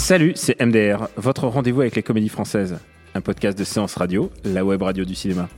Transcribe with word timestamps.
Salut, 0.00 0.32
c'est 0.34 0.60
MDR, 0.60 1.08
votre 1.16 1.46
rendez-vous 1.46 1.82
avec 1.82 1.94
les 1.94 2.02
comédies 2.02 2.30
françaises. 2.30 2.78
Un 3.14 3.20
podcast 3.20 3.56
de 3.56 3.62
séance 3.62 3.94
radio, 3.94 4.30
la 4.44 4.64
web 4.64 4.82
radio 4.82 5.04
du 5.04 5.14
cinéma. 5.14 5.48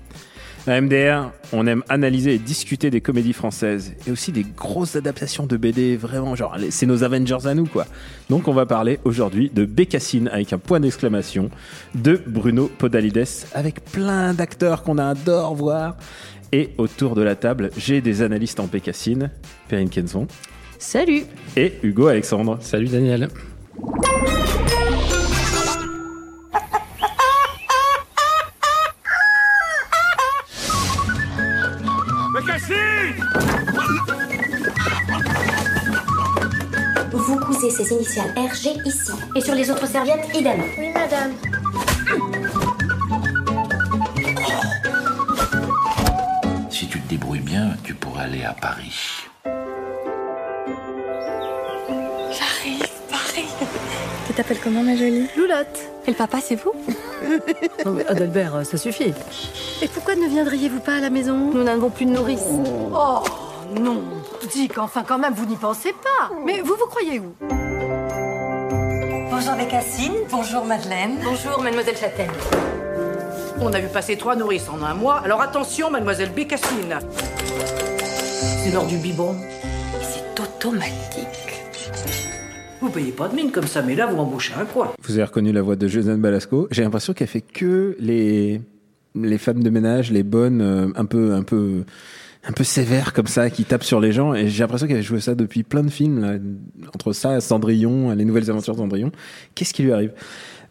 À 0.67 0.79
MDR, 0.79 1.31
on 1.55 1.67
aime 1.67 1.83
analyser 1.89 2.35
et 2.35 2.39
discuter 2.39 2.91
des 2.91 3.01
comédies 3.01 3.33
françaises 3.33 3.95
et 4.07 4.11
aussi 4.11 4.31
des 4.31 4.43
grosses 4.43 4.97
adaptations 4.97 5.47
de 5.47 5.57
BD, 5.57 5.97
vraiment, 5.97 6.35
genre, 6.35 6.57
c'est 6.69 6.85
nos 6.85 7.03
Avengers 7.03 7.47
à 7.47 7.55
nous, 7.55 7.65
quoi. 7.65 7.87
Donc, 8.29 8.47
on 8.47 8.53
va 8.53 8.67
parler 8.67 8.99
aujourd'hui 9.05 9.49
de 9.49 9.65
Bécassine 9.65 10.29
avec 10.29 10.53
un 10.53 10.59
point 10.59 10.81
d'exclamation, 10.81 11.49
de 11.95 12.21
Bruno 12.27 12.67
Podalides 12.67 13.47
avec 13.55 13.83
plein 13.85 14.35
d'acteurs 14.35 14.83
qu'on 14.83 14.99
adore 14.99 15.55
voir. 15.55 15.97
Et 16.51 16.71
autour 16.77 17.15
de 17.15 17.23
la 17.23 17.37
table, 17.37 17.71
j'ai 17.79 18.03
des 18.03 18.21
analystes 18.21 18.61
en 18.61 18.67
Bécassine, 18.67 19.31
Perrine 19.69 19.89
Kenson 19.89 20.27
Salut 20.79 21.23
et 21.57 21.75
Hugo 21.85 22.09
Alexandre. 22.09 22.59
Salut 22.61 22.89
Daniel. 22.89 23.29
Vous 37.13 37.39
cousez 37.39 37.71
ces 37.71 37.93
initiales 37.95 38.33
RG 38.37 38.79
ici. 38.85 39.13
Et 39.37 39.41
sur 39.41 39.55
les 39.55 39.71
autres 39.71 39.87
serviettes, 39.87 40.29
idem. 40.35 40.61
Oui, 40.79 40.89
madame. 40.93 41.33
Si 46.71 46.89
tu 46.89 47.01
te 47.01 47.09
débrouilles 47.09 47.41
bien, 47.41 47.77
tu 47.85 47.95
pourras 47.95 48.23
aller 48.23 48.45
à 48.45 48.53
Paris. 48.53 49.12
Tu 54.33 54.37
t'appelles 54.37 54.61
comment, 54.65 54.83
ma 54.83 54.97
jolie 54.97 55.29
Loulotte. 55.37 55.91
Et 56.07 56.11
le 56.11 56.17
papa, 56.17 56.39
c'est 56.41 56.55
vous 56.55 56.73
Non 57.85 57.93
mais 57.93 58.07
Adalbert, 58.07 58.65
ça 58.65 58.79
suffit. 58.79 59.13
Et 59.83 59.89
pourquoi 59.89 60.15
ne 60.15 60.27
viendriez-vous 60.27 60.81
pas 60.81 60.95
à 60.95 61.01
la 61.01 61.11
maison 61.11 61.51
Nous 61.53 61.63
n'avons 61.63 61.91
plus 61.91 62.07
de 62.07 62.13
nourrice. 62.13 62.41
Oh 62.95 63.23
non 63.79 64.03
Dis 64.51 64.69
qu'enfin 64.69 65.05
quand 65.07 65.19
même 65.19 65.35
vous 65.35 65.45
n'y 65.45 65.57
pensez 65.57 65.93
pas 65.93 66.35
Mais 66.47 66.63
vous 66.63 66.75
vous 66.79 66.87
croyez 66.87 67.21
où 67.21 67.35
Bonjour 69.31 69.53
Bécassine, 69.55 70.15
bonjour 70.31 70.65
Madeleine. 70.65 71.19
Bonjour 71.23 71.61
mademoiselle 71.61 71.99
Châtaigne. 71.99 72.31
On 73.61 73.71
a 73.71 73.81
vu 73.81 73.89
passer 73.89 74.17
trois 74.17 74.35
nourrices 74.35 74.71
en 74.71 74.83
un 74.83 74.95
mois, 74.95 75.21
alors 75.23 75.43
attention, 75.43 75.91
mademoiselle 75.91 76.31
Bécassine. 76.31 77.01
C'est 78.65 78.71
l'heure 78.71 78.87
du 78.87 78.97
biberon. 78.97 79.37
C'est 80.01 80.41
automatique. 80.41 81.62
Vous 82.83 82.91
payez 82.91 83.13
pas 83.13 83.29
de 83.29 83.37
mine 83.37 83.53
comme 83.53 83.69
ça, 83.69 83.81
mais 83.81 83.95
là, 83.95 84.07
vous 84.07 84.17
embauchez 84.17 84.53
un 84.61 84.65
coin. 84.65 84.91
Vous 85.01 85.13
avez 85.13 85.23
reconnu 85.23 85.53
la 85.53 85.63
voix 85.63 85.77
de 85.77 85.87
Josiane 85.87 86.21
Balasco. 86.21 86.67
J'ai 86.73 86.83
l'impression 86.83 87.13
qu'elle 87.13 87.29
fait 87.29 87.41
que 87.41 87.97
les, 88.01 88.61
les 89.15 89.39
femmes 89.39 89.63
de 89.63 89.71
ménage, 89.71 90.11
les 90.11 90.25
bonnes, 90.25 90.61
euh, 90.61 90.89
un 90.97 91.05
peu, 91.05 91.33
un 91.33 91.45
peu, 91.45 91.85
un 92.43 92.51
peu 92.51 92.65
sévères 92.65 93.13
comme 93.13 93.29
ça, 93.29 93.51
qui 93.51 93.65
tapent 93.65 93.85
sur 93.85 94.01
les 94.01 94.11
gens. 94.11 94.35
Et 94.35 94.49
j'ai 94.49 94.65
l'impression 94.65 94.89
qu'elle 94.89 94.97
a 94.97 95.01
joué 95.03 95.21
ça 95.21 95.37
depuis 95.37 95.63
plein 95.63 95.85
de 95.85 95.91
films, 95.91 96.21
là. 96.21 96.39
Entre 96.93 97.13
ça, 97.13 97.41
Cendrillon, 97.41 98.11
les 98.17 98.25
nouvelles 98.25 98.51
aventures 98.51 98.75
de 98.75 98.79
Cendrillon. 98.79 99.13
Qu'est-ce 99.55 99.73
qui 99.73 99.85
lui 99.85 99.93
arrive? 99.93 100.11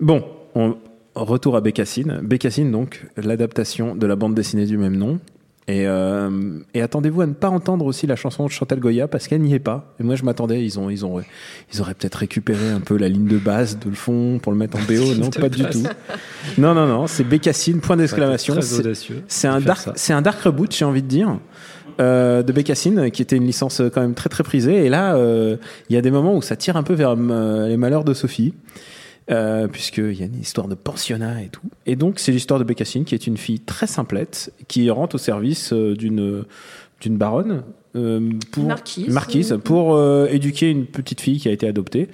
Bon, 0.02 0.22
on, 0.54 0.76
retour 1.16 1.56
à 1.56 1.62
Bécassine. 1.62 2.20
Bécassine, 2.24 2.72
donc, 2.72 3.06
l'adaptation 3.16 3.96
de 3.96 4.06
la 4.06 4.18
bande 4.18 4.36
dessinée 4.36 4.66
du 4.66 4.78
même 4.78 4.98
nom. 4.98 5.22
Et, 5.68 5.86
euh, 5.88 6.58
et 6.74 6.82
attendez-vous 6.82 7.22
à 7.22 7.28
ne 7.28 7.34
pas 7.34 7.50
entendre 7.50 7.86
aussi 7.86 8.08
la 8.08 8.16
chanson 8.16 8.46
de 8.46 8.50
Chantal 8.52 8.80
Goya 8.80 9.08
parce 9.08 9.28
qu'elle 9.28 9.42
n'y 9.42 9.54
est 9.54 9.60
pas. 9.60 9.94
Et 10.00 10.04
moi, 10.04 10.16
je 10.16 10.24
m'attendais, 10.24 10.64
ils 10.66 10.80
ont, 10.80 10.90
ils 10.90 11.06
ont, 11.06 11.22
ils 11.72 11.82
auraient 11.82 11.94
peut-être 11.94 12.16
récupéré 12.16 12.70
un 12.72 12.80
peu 12.80 12.98
la 12.98 13.08
ligne 13.08 13.28
de 13.28 13.38
base 13.38 13.78
de 13.80 13.88
le 13.90 13.96
fond 13.96 14.40
pour 14.42 14.52
le 14.52 14.58
mettre 14.58 14.78
en 14.78 14.82
BO. 14.82 15.14
Non, 15.20 15.30
pas 15.30 15.50
du 15.50 15.64
tout. 15.66 15.84
Non, 16.58 16.74
non, 16.74 16.88
non, 16.88 17.08
c'est 17.08 17.24
Bécassine, 17.24 17.80
point 17.80 17.96
d'exclamation. 17.96 18.60
C'est- 18.60 18.80
audacieux 18.80 19.24
C'est 19.28 19.48
de 19.48 19.54
un 19.54 19.62
dark, 19.62 19.90
c'est 19.96 20.14
un 20.14 20.22
dark 20.22 20.42
reboot, 20.42 20.76
j'ai 20.76 20.84
envie 20.86 21.04
de 21.04 21.08
dire. 21.08 21.38
euh, 22.00 22.42
de 22.42 22.52
Bécassine, 22.52 23.12
qui 23.12 23.22
était 23.22 23.36
une 23.36 23.46
licence 23.46 23.82
quand 23.94 24.02
même 24.02 24.16
très 24.16 24.30
très 24.30 24.44
prisée. 24.44 24.86
Et 24.86 24.90
là, 24.90 25.16
euh, 25.16 25.58
il 25.90 25.94
y 25.94 25.98
a 25.98 26.02
des 26.02 26.10
moments 26.12 26.36
où 26.36 26.42
ça 26.42 26.56
tire 26.56 26.76
un 26.76 26.84
peu 26.84 26.96
vers 26.96 27.16
euh, 27.18 27.68
les 27.68 27.78
malheurs 27.78 28.04
de 28.04 28.14
Sophie. 28.16 28.54
Euh, 29.32 29.68
puisqu'il 29.68 30.14
y 30.14 30.24
a 30.24 30.26
une 30.26 30.42
histoire 30.42 30.68
de 30.68 30.76
pensionnat 30.76 31.42
et 31.44 31.48
tout. 31.48 31.62
Et 31.86 31.96
donc, 31.96 32.20
c'est 32.20 32.34
l'histoire 32.34 32.60
de 32.60 32.66
Bécassine, 32.66 33.06
qui 33.06 33.16
est 33.16 33.28
une 33.28 33.38
fille 33.38 33.62
très 33.62 33.88
simplette, 33.88 34.52
qui 34.68 34.90
rentre 34.90 35.16
au 35.16 35.20
service 35.20 35.72
euh, 35.72 35.96
d'une 35.96 36.44
d'une 37.00 37.18
baronne 37.18 37.64
euh, 37.96 38.30
pour 38.52 38.66
Marquise. 38.66 39.08
marquise 39.10 39.58
pour 39.64 39.96
euh, 39.96 40.28
éduquer 40.30 40.70
une 40.70 40.86
petite 40.86 41.22
fille 41.22 41.40
qui 41.40 41.50
a 41.50 41.52
été 41.52 41.68
adoptée. 41.68 42.10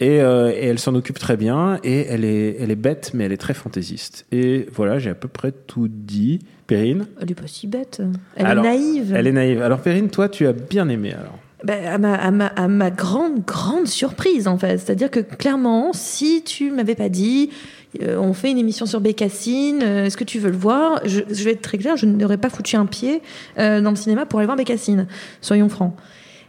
Et, 0.00 0.20
euh, 0.20 0.50
et 0.50 0.64
elle 0.66 0.78
s'en 0.78 0.94
occupe 0.94 1.18
très 1.18 1.36
bien. 1.36 1.78
Et 1.84 2.06
elle 2.06 2.24
est, 2.24 2.56
elle 2.58 2.70
est 2.70 2.76
bête, 2.76 3.12
mais 3.14 3.24
elle 3.24 3.32
est 3.32 3.36
très 3.38 3.54
fantaisiste. 3.54 4.26
Et 4.32 4.66
voilà, 4.74 4.98
j'ai 4.98 5.10
à 5.10 5.14
peu 5.14 5.28
près 5.28 5.52
tout 5.52 5.88
dit. 5.88 6.40
Perrine? 6.66 7.06
Elle 7.20 7.30
est 7.30 7.34
pas 7.34 7.46
si 7.46 7.66
bête. 7.66 8.02
Elle 8.34 8.46
Alors, 8.46 8.64
est 8.64 8.68
naïve. 8.68 9.14
Elle 9.14 9.26
est 9.26 9.32
naïve. 9.32 9.62
Alors, 9.62 9.80
Perrine, 9.80 10.10
toi, 10.10 10.28
tu 10.28 10.46
as 10.46 10.52
bien 10.52 10.88
aimé 10.88 11.12
alors. 11.12 11.38
Ben, 11.66 11.84
à, 11.84 11.98
ma, 11.98 12.14
à, 12.14 12.30
ma, 12.30 12.46
à 12.46 12.68
ma 12.68 12.92
grande, 12.92 13.44
grande 13.44 13.88
surprise, 13.88 14.46
en 14.46 14.56
fait. 14.56 14.78
C'est-à-dire 14.78 15.10
que 15.10 15.18
clairement, 15.18 15.92
si 15.92 16.44
tu 16.44 16.70
m'avais 16.70 16.94
pas 16.94 17.08
dit, 17.08 17.50
euh, 18.02 18.18
on 18.18 18.34
fait 18.34 18.52
une 18.52 18.58
émission 18.58 18.86
sur 18.86 19.00
Bécassine, 19.00 19.80
euh, 19.82 20.04
est-ce 20.04 20.16
que 20.16 20.22
tu 20.22 20.38
veux 20.38 20.50
le 20.50 20.56
voir? 20.56 21.00
Je, 21.04 21.22
je 21.28 21.42
vais 21.42 21.52
être 21.52 21.62
très 21.62 21.76
claire, 21.76 21.96
je 21.96 22.06
n'aurais 22.06 22.36
pas 22.36 22.50
foutu 22.50 22.76
un 22.76 22.86
pied 22.86 23.20
euh, 23.58 23.80
dans 23.80 23.90
le 23.90 23.96
cinéma 23.96 24.26
pour 24.26 24.38
aller 24.38 24.46
voir 24.46 24.56
Bécassine, 24.56 25.08
soyons 25.40 25.68
francs. 25.68 25.96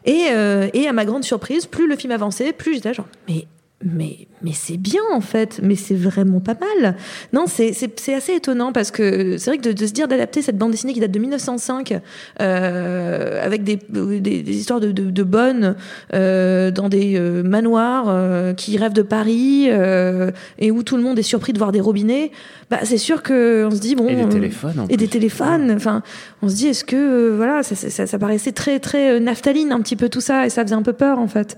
Et, 0.05 0.27
euh, 0.29 0.67
et 0.73 0.87
à 0.87 0.93
ma 0.93 1.03
grande 1.03 1.23
surprise, 1.23 1.65
plus 1.65 1.87
le 1.87 1.95
film 1.95 2.11
avançait, 2.11 2.53
plus 2.53 2.75
j'étais 2.75 2.93
genre, 2.93 3.07
mais. 3.27 3.47
Mais, 3.85 4.27
mais 4.41 4.53
c'est 4.53 4.77
bien 4.77 5.03
en 5.13 5.21
fait, 5.21 5.59
mais 5.61 5.75
c'est 5.75 5.93
vraiment 5.93 6.39
pas 6.39 6.55
mal. 6.55 6.95
Non, 7.31 7.45
c'est 7.45 7.69
assez 8.11 8.33
étonnant 8.33 8.71
parce 8.73 8.89
que 8.89 9.37
c'est 9.37 9.51
vrai 9.51 9.59
que 9.59 9.69
de, 9.69 9.71
de 9.71 9.85
se 9.85 9.93
dire 9.93 10.07
d'adapter 10.07 10.41
cette 10.41 10.57
bande 10.57 10.71
dessinée 10.71 10.93
qui 10.93 10.99
date 10.99 11.11
de 11.11 11.19
1905 11.19 12.01
euh, 12.41 13.45
avec 13.45 13.63
des, 13.63 13.77
des, 13.87 14.19
des 14.19 14.57
histoires 14.57 14.79
de, 14.79 14.91
de, 14.91 15.11
de 15.11 15.23
bonnes 15.23 15.75
euh, 16.15 16.71
dans 16.71 16.89
des 16.89 17.19
euh, 17.19 17.43
manoirs 17.43 18.05
euh, 18.07 18.55
qui 18.55 18.79
rêvent 18.79 18.93
de 18.93 19.03
Paris 19.03 19.67
euh, 19.69 20.31
et 20.57 20.71
où 20.71 20.81
tout 20.81 20.97
le 20.97 21.03
monde 21.03 21.19
est 21.19 21.23
surpris 21.23 21.53
de 21.53 21.59
voir 21.59 21.71
des 21.71 21.79
robinets, 21.81 22.31
bah, 22.71 22.79
c'est 22.83 22.97
sûr 22.97 23.21
que 23.21 23.67
on 23.67 23.71
se 23.75 23.79
dit 23.79 23.93
bon 23.93 24.07
Et 24.07 24.15
des 24.15 24.23
euh, 24.23 24.27
téléphones. 24.27 24.79
en 24.79 24.87
et 24.87 24.97
des 24.97 25.07
téléphones. 25.07 25.71
Enfin, 25.75 26.01
on 26.41 26.49
se 26.49 26.55
dit 26.55 26.67
est-ce 26.67 26.83
que 26.83 26.95
euh, 26.95 27.35
voilà, 27.35 27.61
ça, 27.61 27.75
ça, 27.75 28.07
ça 28.07 28.17
paraissait 28.19 28.53
très 28.53 28.79
très 28.79 29.11
euh, 29.11 29.19
naphtaline 29.19 29.71
un 29.71 29.81
petit 29.81 29.95
peu 29.95 30.09
tout 30.09 30.19
ça 30.21 30.47
et 30.47 30.49
ça 30.49 30.63
faisait 30.63 30.73
un 30.73 30.81
peu 30.81 30.93
peur 30.93 31.19
en 31.19 31.27
fait. 31.27 31.57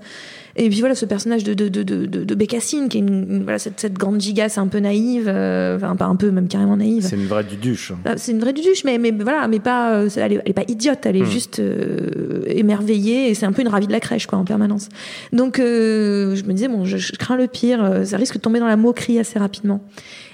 Et 0.62 0.68
puis 0.68 0.80
voilà, 0.80 0.94
ce 0.94 1.06
personnage 1.06 1.42
de, 1.42 1.54
de, 1.54 1.68
de, 1.68 1.82
de, 1.82 2.04
de- 2.04 2.34
Bécassine, 2.34 2.90
qui 2.90 2.98
est 2.98 3.00
une, 3.00 3.44
voilà, 3.44 3.58
cette, 3.58 3.80
cette 3.80 3.94
grande 3.94 4.20
gigasse 4.20 4.58
un 4.58 4.66
peu 4.66 4.78
naïve, 4.78 5.24
euh, 5.26 5.76
enfin 5.76 5.96
pas 5.96 6.04
un 6.04 6.16
peu, 6.16 6.30
même 6.30 6.48
carrément 6.48 6.76
naïve. 6.76 7.02
C'est 7.02 7.16
une 7.16 7.24
vraie 7.26 7.44
duduche. 7.44 7.92
Ah, 8.04 8.18
C'est 8.18 8.32
une 8.32 8.40
vraie 8.40 8.52
duduche, 8.52 8.84
mais, 8.84 8.98
mais 8.98 9.10
voilà, 9.10 9.48
mais 9.48 9.58
pas, 9.58 9.94
euh, 9.94 10.10
elle, 10.16 10.34
est, 10.34 10.40
elle 10.44 10.50
est 10.50 10.52
pas 10.52 10.64
idiote, 10.68 10.98
elle 11.06 11.16
est 11.16 11.22
Hmm. 11.22 11.24
juste 11.30 11.60
euh, 11.60 12.42
émerveillée 12.46 13.30
et 13.30 13.34
c'est 13.34 13.46
un 13.46 13.52
peu 13.52 13.62
une 13.62 13.68
ravie 13.68 13.86
de 13.86 13.92
la 13.92 14.00
crèche, 14.00 14.26
quoi, 14.26 14.38
en 14.38 14.44
permanence. 14.44 14.88
Donc, 15.32 15.58
euh, 15.58 16.36
je 16.36 16.44
me 16.44 16.52
disais, 16.52 16.68
bon, 16.68 16.84
je, 16.84 16.98
je 16.98 17.12
crains 17.12 17.36
le 17.38 17.46
pire, 17.46 17.82
euh, 17.82 18.04
ça 18.04 18.18
risque 18.18 18.34
de 18.34 18.40
tomber 18.40 18.60
dans 18.60 18.66
la 18.66 18.76
moquerie 18.76 19.18
assez 19.18 19.38
rapidement. 19.38 19.80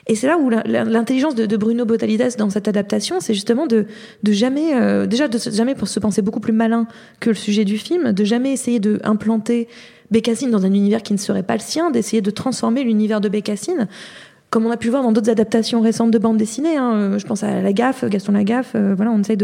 Et 0.08 0.14
c'est 0.16 0.26
là 0.28 0.38
où 0.38 0.50
l'intelligence 0.50 1.34
de, 1.34 1.46
de 1.46 1.56
Bruno 1.56 1.84
Botalides 1.84 2.34
dans 2.38 2.50
cette 2.50 2.68
adaptation, 2.68 3.16
c'est 3.20 3.34
justement 3.34 3.66
de, 3.66 3.86
de 4.22 4.32
jamais, 4.32 4.74
euh, 4.74 5.06
déjà 5.06 5.26
de 5.28 5.36
jamais 5.52 5.74
pour 5.74 5.88
se 5.88 5.98
penser 6.00 6.22
beaucoup 6.22 6.38
plus 6.40 6.52
malin 6.52 6.86
que 7.20 7.30
le 7.30 7.34
sujet 7.36 7.64
du 7.64 7.76
film, 7.78 8.12
de 8.12 8.24
jamais 8.24 8.52
essayer 8.52 8.78
de 8.80 9.00
implanter 9.02 9.66
Bécassine 10.10 10.50
dans 10.50 10.64
un 10.64 10.72
univers 10.72 11.02
qui 11.02 11.12
ne 11.12 11.18
serait 11.18 11.42
pas 11.42 11.54
le 11.54 11.60
sien, 11.60 11.90
d'essayer 11.90 12.22
de 12.22 12.30
transformer 12.30 12.84
l'univers 12.84 13.20
de 13.20 13.28
Bécassine 13.28 13.88
comme 14.48 14.64
on 14.64 14.70
a 14.70 14.76
pu 14.76 14.88
voir 14.90 15.02
dans 15.02 15.12
d'autres 15.12 15.28
adaptations 15.28 15.80
récentes 15.80 16.12
de 16.12 16.18
bandes 16.18 16.36
dessinées, 16.36 16.76
hein, 16.76 16.92
euh, 16.94 17.18
je 17.18 17.26
pense 17.26 17.42
à 17.42 17.60
La 17.60 17.72
Gaffe, 17.72 18.04
Gaston 18.04 18.32
Lagaffe, 18.32 18.72
euh, 18.76 18.94
voilà, 18.96 19.10
on 19.10 19.20
essaye 19.20 19.36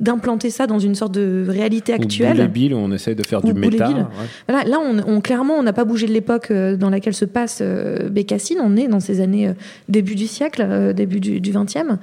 d'implanter 0.00 0.50
ça 0.50 0.66
dans 0.66 0.78
une 0.78 0.94
sorte 0.94 1.12
de 1.12 1.46
réalité 1.48 1.92
Ou 1.92 1.96
actuelle. 1.96 2.46
Bill, 2.48 2.74
où 2.74 2.76
on 2.76 2.92
essaie 2.92 3.14
de 3.14 3.22
faire 3.26 3.42
Ou 3.42 3.52
du 3.52 3.54
méta. 3.54 3.88
Bill. 3.88 3.96
ouais. 3.96 4.26
Voilà, 4.48 4.68
là, 4.68 4.78
on, 4.84 4.98
on- 5.16 5.20
clairement, 5.22 5.54
on 5.54 5.62
n'a 5.62 5.72
pas 5.72 5.84
bougé 5.84 6.06
de 6.06 6.12
l'époque 6.12 6.50
euh, 6.50 6.76
dans 6.76 6.90
laquelle 6.90 7.14
se 7.14 7.24
passe 7.24 7.60
euh, 7.62 8.10
Bécassine. 8.10 8.58
On 8.62 8.76
est 8.76 8.86
dans 8.86 9.00
ces 9.00 9.20
années 9.22 9.48
euh, 9.48 9.54
début 9.88 10.14
du 10.14 10.26
siècle, 10.26 10.92
début 10.94 11.20
du, 11.20 11.40
20e. 11.40 11.96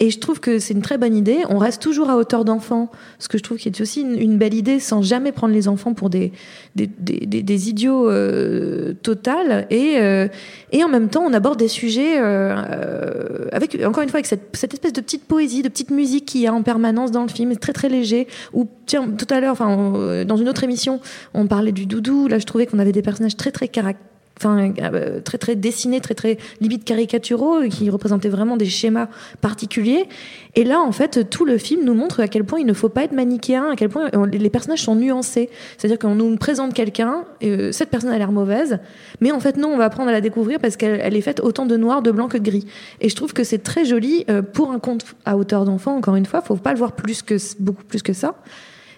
Et 0.00 0.10
je 0.10 0.18
trouve 0.18 0.40
que 0.40 0.58
c'est 0.58 0.74
une 0.74 0.82
très 0.82 0.98
bonne 0.98 1.14
idée. 1.14 1.38
On 1.48 1.58
reste 1.58 1.80
toujours 1.80 2.10
à 2.10 2.16
hauteur 2.16 2.44
d'enfant, 2.44 2.90
ce 3.18 3.28
que 3.28 3.38
je 3.38 3.42
trouve 3.42 3.58
qui 3.58 3.68
est 3.68 3.80
aussi 3.80 4.00
une, 4.00 4.36
belle 4.36 4.54
idée, 4.54 4.80
sans 4.80 5.02
jamais 5.02 5.32
prendre 5.32 5.54
les 5.54 5.68
enfants 5.68 5.94
pour 5.94 6.10
des, 6.10 6.32
idiots 6.76 8.10
euh, 8.10 8.94
total. 9.02 9.66
Et, 9.70 9.98
euh, 9.98 10.28
et 10.72 10.82
en 10.82 10.88
même 10.88 11.08
temps, 11.08 11.22
on 11.24 11.32
aborde 11.32 11.58
des 11.58 11.68
sujets 11.68 12.18
euh, 12.18 12.54
euh, 12.54 13.48
avec, 13.52 13.78
encore 13.84 14.02
une 14.02 14.08
fois, 14.08 14.18
avec 14.18 14.26
cette, 14.26 14.54
espèce 14.54 14.92
de 14.92 15.00
petite 15.00 15.24
poésie, 15.24 15.62
de 15.62 15.68
petite 15.68 15.90
musique 15.90 16.24
qui 16.24 16.44
est 16.44 16.48
en 16.48 16.62
permanence 16.62 17.10
dans 17.10 17.22
le 17.22 17.28
film, 17.28 17.56
très 17.56 17.72
très 17.72 17.88
léger. 17.88 18.26
Ou 18.52 18.66
tiens, 18.86 19.08
tout 19.08 19.26
à 19.30 19.40
l'heure, 19.40 19.52
enfin, 19.52 20.24
dans 20.26 20.36
une 20.36 20.48
autre 20.48 20.64
émission, 20.64 21.00
on 21.34 21.46
parlait 21.46 21.72
du 21.72 21.86
doudou. 21.86 22.28
Là, 22.28 22.38
je 22.38 22.46
trouvais 22.46 22.66
qu'on 22.66 22.78
avait 22.78 22.92
des 22.92 23.02
personnages 23.02 23.36
très 23.36 23.50
très 23.50 23.68
caractéristiques 23.68 24.11
euh, 24.46 25.20
très 25.20 25.38
très 25.38 25.56
dessinés, 25.56 26.00
très 26.00 26.14
très 26.14 26.38
limite 26.60 26.84
caricaturaux, 26.84 27.62
qui 27.70 27.90
représentaient 27.90 28.28
vraiment 28.28 28.56
des 28.56 28.66
schémas 28.66 29.08
particuliers. 29.40 30.06
Et 30.54 30.64
là, 30.64 30.80
en 30.80 30.92
fait, 30.92 31.30
tout 31.30 31.44
le 31.44 31.56
film 31.58 31.84
nous 31.84 31.94
montre 31.94 32.20
à 32.20 32.28
quel 32.28 32.44
point 32.44 32.58
il 32.60 32.66
ne 32.66 32.72
faut 32.72 32.88
pas 32.88 33.04
être 33.04 33.12
manichéen, 33.12 33.70
à 33.70 33.76
quel 33.76 33.88
point 33.88 34.10
les 34.30 34.50
personnages 34.50 34.82
sont 34.82 34.96
nuancés. 34.96 35.48
C'est-à-dire 35.78 35.98
qu'on 35.98 36.14
nous 36.14 36.36
présente 36.36 36.74
quelqu'un, 36.74 37.24
euh, 37.42 37.72
cette 37.72 37.90
personne 37.90 38.10
a 38.10 38.18
l'air 38.18 38.32
mauvaise, 38.32 38.78
mais 39.20 39.32
en 39.32 39.40
fait 39.40 39.56
non, 39.56 39.68
on 39.68 39.76
va 39.76 39.84
apprendre 39.84 40.10
à 40.10 40.12
la 40.12 40.20
découvrir 40.20 40.58
parce 40.60 40.76
qu'elle 40.76 41.16
est 41.16 41.20
faite 41.20 41.40
autant 41.40 41.66
de 41.66 41.76
noir, 41.76 42.02
de 42.02 42.10
blanc 42.10 42.28
que 42.28 42.38
de 42.38 42.42
gris. 42.42 42.66
Et 43.00 43.08
je 43.08 43.16
trouve 43.16 43.32
que 43.32 43.44
c'est 43.44 43.62
très 43.62 43.84
joli 43.84 44.24
euh, 44.28 44.42
pour 44.42 44.70
un 44.70 44.78
conte 44.78 45.04
à 45.24 45.36
hauteur 45.36 45.64
d'enfant. 45.64 45.96
Encore 45.96 46.16
une 46.16 46.26
fois, 46.26 46.42
faut 46.42 46.56
pas 46.56 46.72
le 46.72 46.78
voir 46.78 46.92
plus 46.92 47.22
que 47.22 47.36
beaucoup 47.58 47.84
plus 47.84 48.02
que 48.02 48.12
ça 48.12 48.34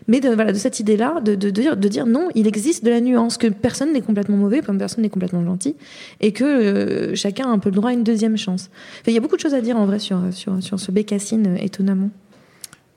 mais 0.08 0.20
de, 0.20 0.28
voilà, 0.28 0.52
de 0.52 0.58
cette 0.58 0.80
idée-là, 0.80 1.20
de, 1.20 1.34
de, 1.34 1.50
de, 1.50 1.60
dire, 1.60 1.76
de 1.76 1.88
dire 1.88 2.06
non, 2.06 2.28
il 2.34 2.46
existe 2.46 2.84
de 2.84 2.90
la 2.90 3.00
nuance, 3.00 3.38
que 3.38 3.46
personne 3.46 3.92
n'est 3.92 4.00
complètement 4.00 4.36
mauvais, 4.36 4.60
comme 4.60 4.78
personne 4.78 5.02
n'est 5.02 5.10
complètement 5.10 5.44
gentil, 5.44 5.76
et 6.20 6.32
que 6.32 6.44
euh, 6.44 7.14
chacun 7.14 7.46
a 7.46 7.50
un 7.50 7.58
peu 7.58 7.70
le 7.70 7.76
droit 7.76 7.90
à 7.90 7.92
une 7.92 8.04
deuxième 8.04 8.36
chance. 8.36 8.70
Enfin, 9.00 9.10
il 9.10 9.14
y 9.14 9.18
a 9.18 9.20
beaucoup 9.20 9.36
de 9.36 9.40
choses 9.40 9.54
à 9.54 9.60
dire 9.60 9.76
en 9.76 9.86
vrai 9.86 9.98
sur, 9.98 10.20
sur, 10.32 10.62
sur 10.62 10.78
ce 10.78 10.90
bécassine, 10.92 11.56
étonnamment. 11.60 12.10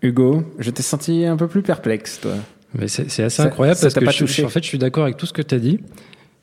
Hugo, 0.01 0.43
je 0.59 0.69
t'ai 0.69 0.83
senti 0.83 1.25
un 1.25 1.37
peu 1.37 1.47
plus 1.47 1.61
perplexe, 1.61 2.19
toi. 2.21 2.33
C'est 2.87 3.05
assez 3.05 3.29
ça, 3.29 3.43
incroyable 3.43 3.77
ça 3.77 3.85
parce 3.85 3.95
que 3.95 4.05
pas 4.05 4.11
je, 4.11 4.19
touché. 4.19 4.45
en 4.45 4.49
fait, 4.49 4.61
je 4.61 4.67
suis 4.67 4.77
d'accord 4.77 5.03
avec 5.03 5.17
tout 5.17 5.25
ce 5.25 5.33
que 5.33 5.41
tu 5.41 5.55
as 5.55 5.59
dit. 5.59 5.79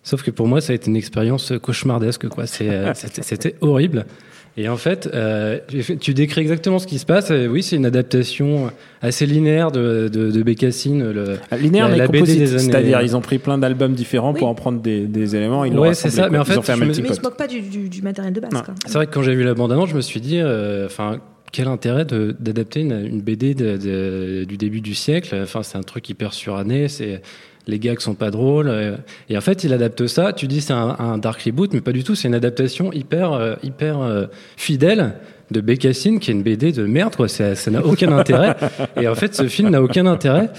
Sauf 0.02 0.22
que 0.22 0.30
pour 0.30 0.46
moi, 0.48 0.60
ça 0.60 0.72
a 0.72 0.76
été 0.76 0.90
une 0.90 0.96
expérience 0.96 1.52
cauchemardesque, 1.62 2.28
quoi. 2.28 2.46
C'était 2.46 3.56
horrible. 3.60 4.06
Et 4.56 4.68
en 4.68 4.76
fait, 4.76 5.10
euh, 5.12 5.58
tu 6.00 6.14
décris 6.14 6.40
exactement 6.40 6.78
ce 6.78 6.86
qui 6.86 6.98
se 6.98 7.06
passe. 7.06 7.30
oui, 7.30 7.62
c'est 7.62 7.74
une 7.74 7.86
adaptation 7.86 8.70
assez 9.02 9.26
linéaire 9.26 9.72
de, 9.72 10.08
de, 10.12 10.30
de 10.30 10.42
Bécassine. 10.42 11.10
Le, 11.10 11.38
linéaire, 11.58 11.88
la, 11.88 12.06
mais 12.06 12.06
composite. 12.06 12.58
C'est-à-dire, 12.58 13.00
ils 13.02 13.16
ont 13.16 13.20
pris 13.20 13.38
plein 13.38 13.58
d'albums 13.58 13.94
différents 13.94 14.32
oui. 14.32 14.38
pour 14.38 14.48
en 14.48 14.54
prendre 14.54 14.80
des, 14.80 15.06
des 15.06 15.34
éléments. 15.34 15.64
Ils 15.64 15.76
ouais, 15.76 15.94
c'est 15.94 16.10
ça. 16.10 16.28
Mais 16.30 16.38
en 16.38 16.44
fait, 16.44 16.54
ils, 16.54 16.62
fait 16.62 16.76
me... 16.76 16.86
mais 16.86 16.92
ils 16.92 17.14
se 17.14 17.20
moquent 17.20 17.36
pas 17.36 17.48
du, 17.48 17.62
du, 17.62 17.88
du 17.88 18.02
matériel 18.02 18.32
de 18.32 18.40
base. 18.40 18.50
C'est 18.86 18.94
vrai 18.94 19.06
que 19.06 19.12
quand 19.12 19.22
j'ai 19.22 19.34
vu 19.34 19.42
la 19.42 19.54
bande-annonce, 19.54 19.90
je 19.90 19.96
me 19.96 20.00
suis 20.00 20.20
dit, 20.20 20.40
enfin. 20.40 21.14
Euh, 21.14 21.18
quel 21.52 21.68
intérêt 21.68 22.04
d'adapter 22.04 22.80
une, 22.80 23.06
une, 23.06 23.20
BD 23.20 23.54
de, 23.54 23.76
de, 23.76 24.44
du 24.44 24.56
début 24.56 24.80
du 24.80 24.92
siècle? 24.92 25.38
Enfin, 25.40 25.62
c'est 25.62 25.78
un 25.78 25.84
truc 25.84 26.08
hyper 26.08 26.32
suranné. 26.32 26.88
C'est 26.88 27.22
les 27.66 27.78
gags 27.78 28.00
sont 28.00 28.14
pas 28.14 28.30
drôles. 28.30 28.68
Euh, 28.68 28.96
et 29.28 29.36
en 29.36 29.40
fait, 29.40 29.64
il 29.64 29.72
adapte 29.72 30.06
ça. 30.06 30.32
Tu 30.32 30.46
dis 30.46 30.60
c'est 30.60 30.72
un, 30.72 30.96
un, 30.98 31.18
dark 31.18 31.42
reboot, 31.42 31.72
mais 31.72 31.80
pas 31.80 31.92
du 31.92 32.04
tout. 32.04 32.14
C'est 32.14 32.28
une 32.28 32.34
adaptation 32.34 32.92
hyper, 32.92 33.32
euh, 33.32 33.54
hyper 33.62 34.00
euh, 34.00 34.26
fidèle 34.56 35.14
de 35.50 35.60
Bécassine, 35.60 36.20
qui 36.20 36.30
est 36.30 36.34
une 36.34 36.42
BD 36.42 36.72
de 36.72 36.84
merde, 36.84 37.16
quoi. 37.16 37.28
Ça 37.28 37.54
n'a 37.70 37.84
aucun 37.84 38.12
intérêt. 38.18 38.56
Et 39.00 39.08
en 39.08 39.14
fait, 39.14 39.34
ce 39.34 39.48
film 39.48 39.70
n'a 39.70 39.82
aucun 39.82 40.06
intérêt. 40.06 40.50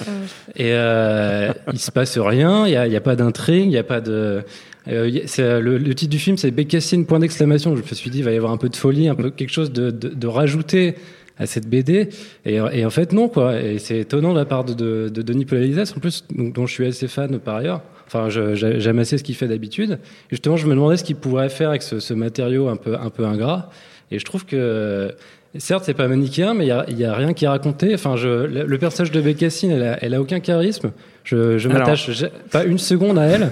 Et 0.55 0.71
euh, 0.71 1.51
il 1.73 1.79
se 1.79 1.91
passe 1.91 2.17
rien. 2.17 2.67
Il 2.67 2.73
y 2.73 2.75
a, 2.75 2.87
y 2.87 2.95
a, 2.95 3.01
pas 3.01 3.15
d'intrigue. 3.15 3.65
Il 3.65 3.73
y 3.73 3.77
a 3.77 3.83
pas 3.83 4.01
de. 4.01 4.43
Euh, 4.87 5.09
le, 5.39 5.77
le, 5.79 5.95
titre 5.95 6.11
du 6.11 6.19
film, 6.19 6.37
c'est 6.37 6.51
Bécassine 6.51 7.05
point 7.05 7.19
d'exclamation. 7.19 7.75
Je 7.75 7.81
me 7.81 7.87
suis 7.95 8.11
dit, 8.11 8.19
il 8.19 8.23
va 8.23 8.31
y 8.31 8.37
avoir 8.37 8.51
un 8.51 8.57
peu 8.57 8.69
de 8.69 8.75
folie, 8.75 9.07
un 9.09 9.15
peu 9.15 9.31
quelque 9.31 9.51
chose 9.51 9.71
de, 9.71 9.89
de, 9.89 10.09
de 10.09 10.27
rajouter 10.27 10.95
à 11.37 11.45
cette 11.45 11.67
BD. 11.67 12.09
Et, 12.45 12.55
et, 12.55 12.85
en 12.85 12.89
fait, 12.89 13.11
non, 13.13 13.27
quoi. 13.27 13.61
Et 13.61 13.77
c'est 13.79 13.99
étonnant 13.99 14.33
de 14.33 14.39
la 14.39 14.45
part 14.45 14.63
de, 14.63 14.73
de, 14.73 15.09
de 15.09 15.21
Denis 15.21 15.45
Polalizas, 15.45 15.93
en 15.95 15.99
plus, 15.99 16.23
dont 16.33 16.65
je 16.65 16.73
suis 16.73 16.85
assez 16.85 17.07
fan 17.07 17.39
par 17.39 17.55
ailleurs. 17.55 17.81
Enfin, 18.07 18.29
j'aime 18.29 18.99
assez 18.99 19.17
ce 19.17 19.23
qu'il 19.23 19.35
fait 19.35 19.47
d'habitude. 19.47 19.99
Justement, 20.29 20.57
je 20.57 20.67
me 20.67 20.75
demandais 20.75 20.97
ce 20.97 21.03
qu'il 21.03 21.15
pourrait 21.15 21.49
faire 21.49 21.69
avec 21.69 21.81
ce, 21.81 21.99
ce, 21.99 22.13
matériau 22.13 22.67
un 22.67 22.75
peu, 22.75 22.95
un 22.95 23.09
peu 23.09 23.25
ingrat. 23.25 23.69
Et 24.11 24.19
je 24.19 24.25
trouve 24.25 24.45
que, 24.45 25.13
certes, 25.57 25.83
c'est 25.85 25.95
pas 25.95 26.07
manichéen, 26.07 26.53
mais 26.53 26.65
il 26.65 26.97
y 26.97 27.03
a, 27.05 27.11
a, 27.11 27.15
rien 27.15 27.33
qui 27.33 27.45
est 27.45 27.49
raconté. 27.49 27.93
Enfin, 27.95 28.15
je, 28.15 28.45
le, 28.45 28.65
le 28.65 28.77
personnage 28.77 29.11
de 29.11 29.21
Bécassine, 29.21 29.71
elle 29.71 29.83
a, 29.83 30.03
elle 30.03 30.13
a 30.13 30.21
aucun 30.21 30.39
charisme. 30.39 30.91
Je, 31.23 31.57
je 31.57 31.67
m'attache 31.67 32.09
pas 32.51 32.63
une 32.63 32.77
seconde 32.77 33.17
à 33.17 33.23
elle. 33.23 33.51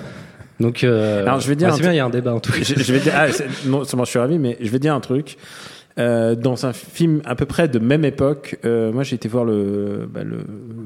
Donc, 0.59 0.83
euh, 0.83 1.23
Alors, 1.23 1.39
je 1.39 1.47
vais 1.47 1.55
dire, 1.55 1.69
bah, 1.69 1.73
c'est 1.75 1.81
bien, 1.81 1.91
il 1.91 1.97
y 1.97 1.99
a 1.99 2.05
un 2.05 2.11
débat 2.11 2.35
en 2.35 2.39
tout 2.39 2.51
cas. 2.51 2.59
Je, 2.61 2.75
je 2.75 2.93
vais 2.93 2.99
dire, 2.99 3.13
ah, 3.15 3.25
non 3.65 3.83
seulement 3.83 4.05
je 4.05 4.11
suis 4.11 4.19
ravi, 4.19 4.37
mais 4.37 4.57
je 4.61 4.69
vais 4.69 4.79
dire 4.79 4.93
un 4.93 4.99
truc. 4.99 5.37
Euh, 5.99 6.33
dans 6.33 6.65
un 6.65 6.73
film 6.73 7.21
à 7.23 7.35
peu 7.35 7.45
près 7.45 7.67
de 7.67 7.77
même 7.77 8.03
époque, 8.03 8.57
euh, 8.65 8.91
moi 8.91 9.03
j'ai 9.03 9.15
été 9.15 9.29
voir 9.29 9.45
le, 9.45 10.07
bah, 10.11 10.23
le 10.23 10.39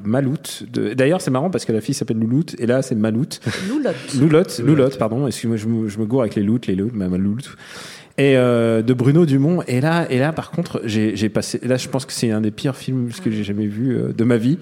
Malout. 0.03 0.63
De... 0.69 0.93
D'ailleurs, 0.93 1.21
c'est 1.21 1.31
marrant 1.31 1.49
parce 1.49 1.63
que 1.63 1.71
la 1.71 1.79
fille 1.79 1.95
s'appelle 1.95 2.19
Louloute 2.19 2.55
et 2.59 2.65
là 2.65 2.81
c'est 2.81 2.95
Malout. 2.95 3.39
Loulotte. 3.69 4.13
Loulotte, 4.19 4.59
Loulotte, 4.59 4.97
pardon. 4.97 5.25
Excuse-moi, 5.25 5.55
je 5.55 5.67
me, 5.67 5.87
je 5.87 5.97
me 5.99 6.05
gourre 6.05 6.21
avec 6.21 6.35
les 6.35 6.43
loutes, 6.43 6.67
les 6.67 6.75
loutes, 6.75 6.93
mais 6.93 7.07
Malout 7.07 7.55
et 8.17 8.35
euh, 8.35 8.81
de 8.81 8.93
Bruno 8.93 9.25
Dumont. 9.25 9.61
Et 9.67 9.79
là, 9.79 10.07
et 10.09 10.19
là, 10.19 10.33
par 10.33 10.51
contre, 10.51 10.81
j'ai 10.83 11.29
passé. 11.29 11.59
Là, 11.63 11.77
je 11.77 11.87
pense 11.87 12.05
que 12.05 12.13
c'est 12.13 12.31
un 12.31 12.41
des 12.41 12.51
pires 12.51 12.75
films 12.75 13.09
que 13.23 13.31
j'ai 13.31 13.43
jamais 13.43 13.67
vu 13.67 13.95
euh, 13.95 14.11
de 14.11 14.23
ma 14.23 14.37
vie, 14.37 14.57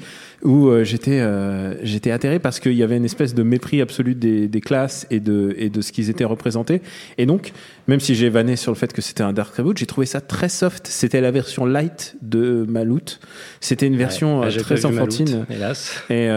où 0.46 0.70
euh, 0.70 0.84
j'étais 0.84 1.20
euh, 1.20 1.74
j'étais 1.84 2.12
atterré 2.12 2.40
parce 2.40 2.60
qu'il 2.60 2.74
y 2.74 2.84
avait 2.84 2.98
une 2.98 3.06
espèce 3.06 3.34
de 3.34 3.44
mépris 3.44 3.82
absolu 3.82 4.16
des, 4.16 4.48
des 4.48 4.62
classes 4.62 5.08
et 5.10 5.20
de 5.20 5.54
et 5.58 5.70
de 5.70 5.82
ce 5.82 5.92
qu'ils 5.92 6.10
étaient 6.10 6.24
représentés. 6.24 6.82
Et 7.18 7.26
donc, 7.26 7.52
même 7.88 8.00
si 8.00 8.16
j'ai 8.16 8.30
vanné 8.30 8.56
sur 8.56 8.72
le 8.72 8.78
fait 8.78 8.94
que 8.94 9.02
c'était 9.02 9.24
un 9.24 9.34
dark 9.34 9.56
reboot, 9.56 9.78
j'ai 9.78 9.86
trouvé 9.86 10.06
ça 10.06 10.22
très 10.22 10.48
soft. 10.48 10.88
C'était 10.88 11.20
la 11.20 11.32
version 11.32 11.66
light 11.66 12.16
de 12.22 12.66
Malout. 12.70 13.20
C'était 13.60 13.88
une 13.88 13.98
version 13.98 14.42
ouais, 14.42 14.52
très 14.52 14.86
enfantine. 14.86 15.30
Malout, 15.30 15.46
hélas. 15.50 16.04
Et 16.10 16.30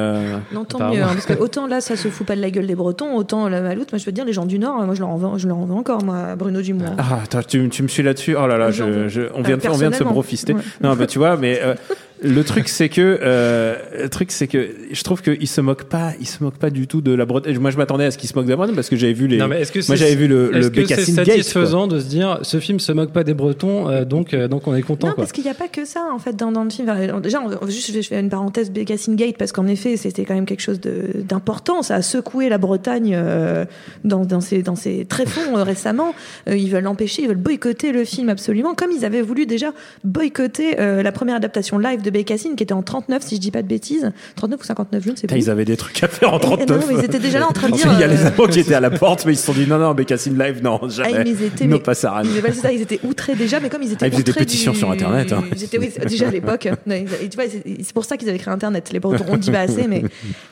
non, 0.53 0.65
tant 0.65 0.91
mieux. 0.91 1.03
Hein, 1.03 1.11
parce 1.13 1.27
que 1.27 1.35
autant 1.35 1.67
là, 1.67 1.81
ça 1.81 1.97
se 1.97 2.09
fout 2.09 2.27
pas 2.27 2.37
de 2.37 2.41
la 2.41 2.51
gueule 2.51 2.67
des 2.67 2.75
Bretons, 2.75 3.15
autant 3.15 3.49
la 3.49 3.61
Malout. 3.61 3.87
Moi, 3.93 3.99
je 3.99 4.07
veux 4.07 4.13
dire, 4.13 4.25
les 4.25 4.33
gens 4.33 4.47
du 4.47 4.59
Nord, 4.59 4.83
moi, 4.85 4.95
je 4.95 5.01
leur 5.01 5.11
en 5.11 5.17
veux, 5.17 5.39
je 5.39 5.47
leur 5.47 5.59
en 5.59 5.67
veux 5.67 5.75
encore, 5.75 6.03
moi, 6.03 6.35
Bruno 6.37 6.63
Dumont. 6.63 6.97
Ah, 6.97 7.21
attends, 7.25 7.43
tu, 7.43 7.69
tu 7.69 7.83
me 7.83 7.89
suis 7.89 8.03
là-dessus. 8.03 8.37
Oh 8.37 8.47
là 8.47 8.57
là, 8.57 8.71
je, 8.71 9.09
je, 9.09 9.23
on, 9.35 9.43
vient 9.43 9.57
de, 9.57 9.69
on 9.69 9.77
vient 9.77 9.91
de 9.91 9.95
se 9.95 10.05
brofister. 10.05 10.55
Ouais. 10.55 10.63
Non, 10.83 10.97
bah 10.97 11.07
tu 11.07 11.19
vois, 11.19 11.37
mais 11.37 11.61
euh, 11.63 11.75
le 12.23 12.43
truc 12.43 12.69
c'est 12.69 12.89
que 12.89 13.19
euh, 13.23 13.77
le 14.03 14.09
truc 14.09 14.33
c'est 14.33 14.47
que 14.47 14.71
je 14.91 15.03
trouve 15.03 15.23
qu'il 15.23 15.47
se 15.47 15.61
moque 15.61 15.85
pas, 15.85 16.13
il 16.21 16.27
se 16.27 16.43
moque 16.43 16.57
pas 16.57 16.71
du 16.71 16.87
tout 16.87 17.01
de 17.01 17.13
la 17.13 17.25
Bretagne. 17.25 17.59
Moi, 17.59 17.71
je 17.71 17.77
m'attendais 17.77 18.05
à 18.07 18.11
ce 18.11 18.19
qu'il 18.19 18.29
se 18.29 18.35
moque 18.35 18.47
de 18.47 18.51
la 18.51 18.57
Bretagne 18.57 18.75
parce 18.75 18.89
que 18.89 18.97
j'avais 18.97 19.13
vu 19.13 19.27
les. 19.27 19.37
Non, 19.37 19.49
mais 19.49 19.61
est-ce 19.61 19.73
que 19.73 19.87
moi, 19.87 19.97
j'avais 19.97 20.15
vu 20.15 20.27
le, 20.27 20.51
le 20.51 20.69
Bécassine 20.69 21.15
Gate. 21.17 21.27
C'est 21.27 21.33
satisfaisant 21.33 21.87
de 21.87 22.01
se 22.01 22.07
dire, 22.07 22.41
ce 22.43 22.59
film 22.61 22.81
se 22.81 22.93
moque 22.93 23.13
pas 23.13 23.25
des 23.25 23.35
Bretons, 23.35 23.89
euh, 23.89 24.05
donc 24.05 24.35
euh, 24.35 24.49
donc 24.49 24.67
on 24.67 24.75
est 24.75 24.83
content. 24.83 25.09
Non, 25.09 25.15
quoi. 25.15 25.25
parce 25.25 25.33
qu'il 25.33 25.45
n'y 25.45 25.51
a 25.51 25.55
pas 25.55 25.69
que 25.69 25.85
ça 25.85 26.09
en 26.13 26.19
fait 26.19 26.35
dans, 26.35 26.53
dans 26.53 26.65
le 26.65 26.71
film. 26.71 26.93
Déjà, 27.23 27.41
on, 27.41 27.67
juste 27.67 27.93
je 27.93 28.03
fais 28.03 28.19
une 28.19 28.31
parenthèse 28.31 28.71
Bécassine 28.71 29.17
Gate 29.17 29.37
parce 29.39 29.53
qu'en 29.53 29.67
effet, 29.67 29.97
c'était 29.97 30.25
quand 30.25 30.35
même 30.35 30.47
quelque 30.47 30.63
chose 30.63 30.81
d'important. 30.81 31.83
Ça 31.83 31.97
a 31.97 32.03
secoué 32.03 32.49
la 32.49 32.59
Bretagne 32.59 33.13
euh, 33.15 33.65
dans, 34.05 34.25
dans 34.25 34.41
ses 34.41 34.63
dans 34.63 34.77
ses 34.77 35.05
tréfonds 35.05 35.57
euh, 35.57 35.63
récemment. 35.69 36.15
ils 36.47 36.71
veulent 36.71 36.85
l'empêcher, 36.85 37.23
ils 37.23 37.29
veulent 37.29 37.37
boycotter 37.37 37.93
le 37.93 38.05
film 38.05 38.29
absolument, 38.29 38.75
comme 38.75 38.91
ils 38.91 39.05
avaient 39.05 39.23
voulu 39.23 39.47
déjà 39.47 39.73
boycotter 40.05 40.77
la 40.79 41.13
première 41.13 41.37
adaptation 41.37 41.79
live 41.79 42.03
de 42.03 42.08
Bécassine 42.11 42.57
qui 42.57 42.63
était 42.63 42.73
en 42.73 42.83
39, 42.83 43.23
si 43.23 43.37
je 43.37 43.41
dis 43.41 43.51
pas 43.51 43.63
de 43.63 43.69
bêtises. 43.69 44.11
39 44.37 44.61
ou 44.61 44.65
59, 44.65 45.03
je 45.05 45.11
ne 45.11 45.17
sais 45.17 45.27
pas. 45.27 45.37
Ils 45.37 45.51
avaient 45.51 45.65
des 45.65 45.77
trucs 45.77 46.03
à 46.03 46.09
faire 46.09 46.33
en 46.33 46.39
39. 46.39 46.81
Non, 46.81 46.87
mais 46.89 46.95
ils 46.99 47.05
étaient 47.05 47.19
déjà 47.19 47.39
là 47.39 47.49
en 47.49 47.53
train 47.53 47.69
de 47.69 47.75
dire. 47.75 47.91
Il 47.93 48.01
y 48.01 48.05
a 48.05 48.07
les 48.07 48.25
amants 48.25 48.47
qui 48.47 48.61
étaient 48.61 48.75
à 48.75 48.81
la 48.81 48.91
porte, 48.91 49.25
mais 49.27 49.33
ils 49.33 49.37
se 49.37 49.47
sont 49.47 49.53
dit 49.53 49.67
non, 49.67 49.79
non, 49.79 49.95
Bécassine 49.95 50.39
Live, 50.39 50.63
non, 50.63 50.81
jamais. 50.89 51.15
Ah, 51.19 51.23
ils 51.27 51.43
étaient, 51.43 51.67
non, 51.67 51.77
mais, 51.77 51.83
pas 51.83 51.95
ça. 51.95 52.21
Ils, 52.25 52.37
étaient, 52.37 52.53
ça, 52.53 52.73
ils 52.73 52.83
étaient 52.83 53.01
outrés 53.05 53.35
déjà, 53.35 53.61
mais 53.61 53.69
comme 53.69 53.83
ils 53.83 53.93
étaient. 53.93 54.05
Ah, 54.05 54.09
ils 54.09 54.13
faisaient 54.13 54.23
des 54.23 54.33
pétitions 54.33 54.73
du... 54.73 54.79
sur 54.79 54.91
Internet. 54.91 55.33
Hein. 55.33 55.45
Ils 55.55 55.65
étaient, 55.65 55.79
oui, 55.79 55.91
déjà 56.07 56.29
à 56.29 56.31
l'époque. 56.31 56.69
c'est 56.87 57.93
pour 57.93 58.05
ça 58.05 58.17
qu'ils 58.17 58.29
avaient 58.29 58.39
créé 58.39 58.53
Internet. 58.53 58.91
Les 58.93 59.01
on 59.05 59.37
dit 59.37 59.51
pas 59.51 59.61
assez, 59.61 59.87
mais. 59.87 60.03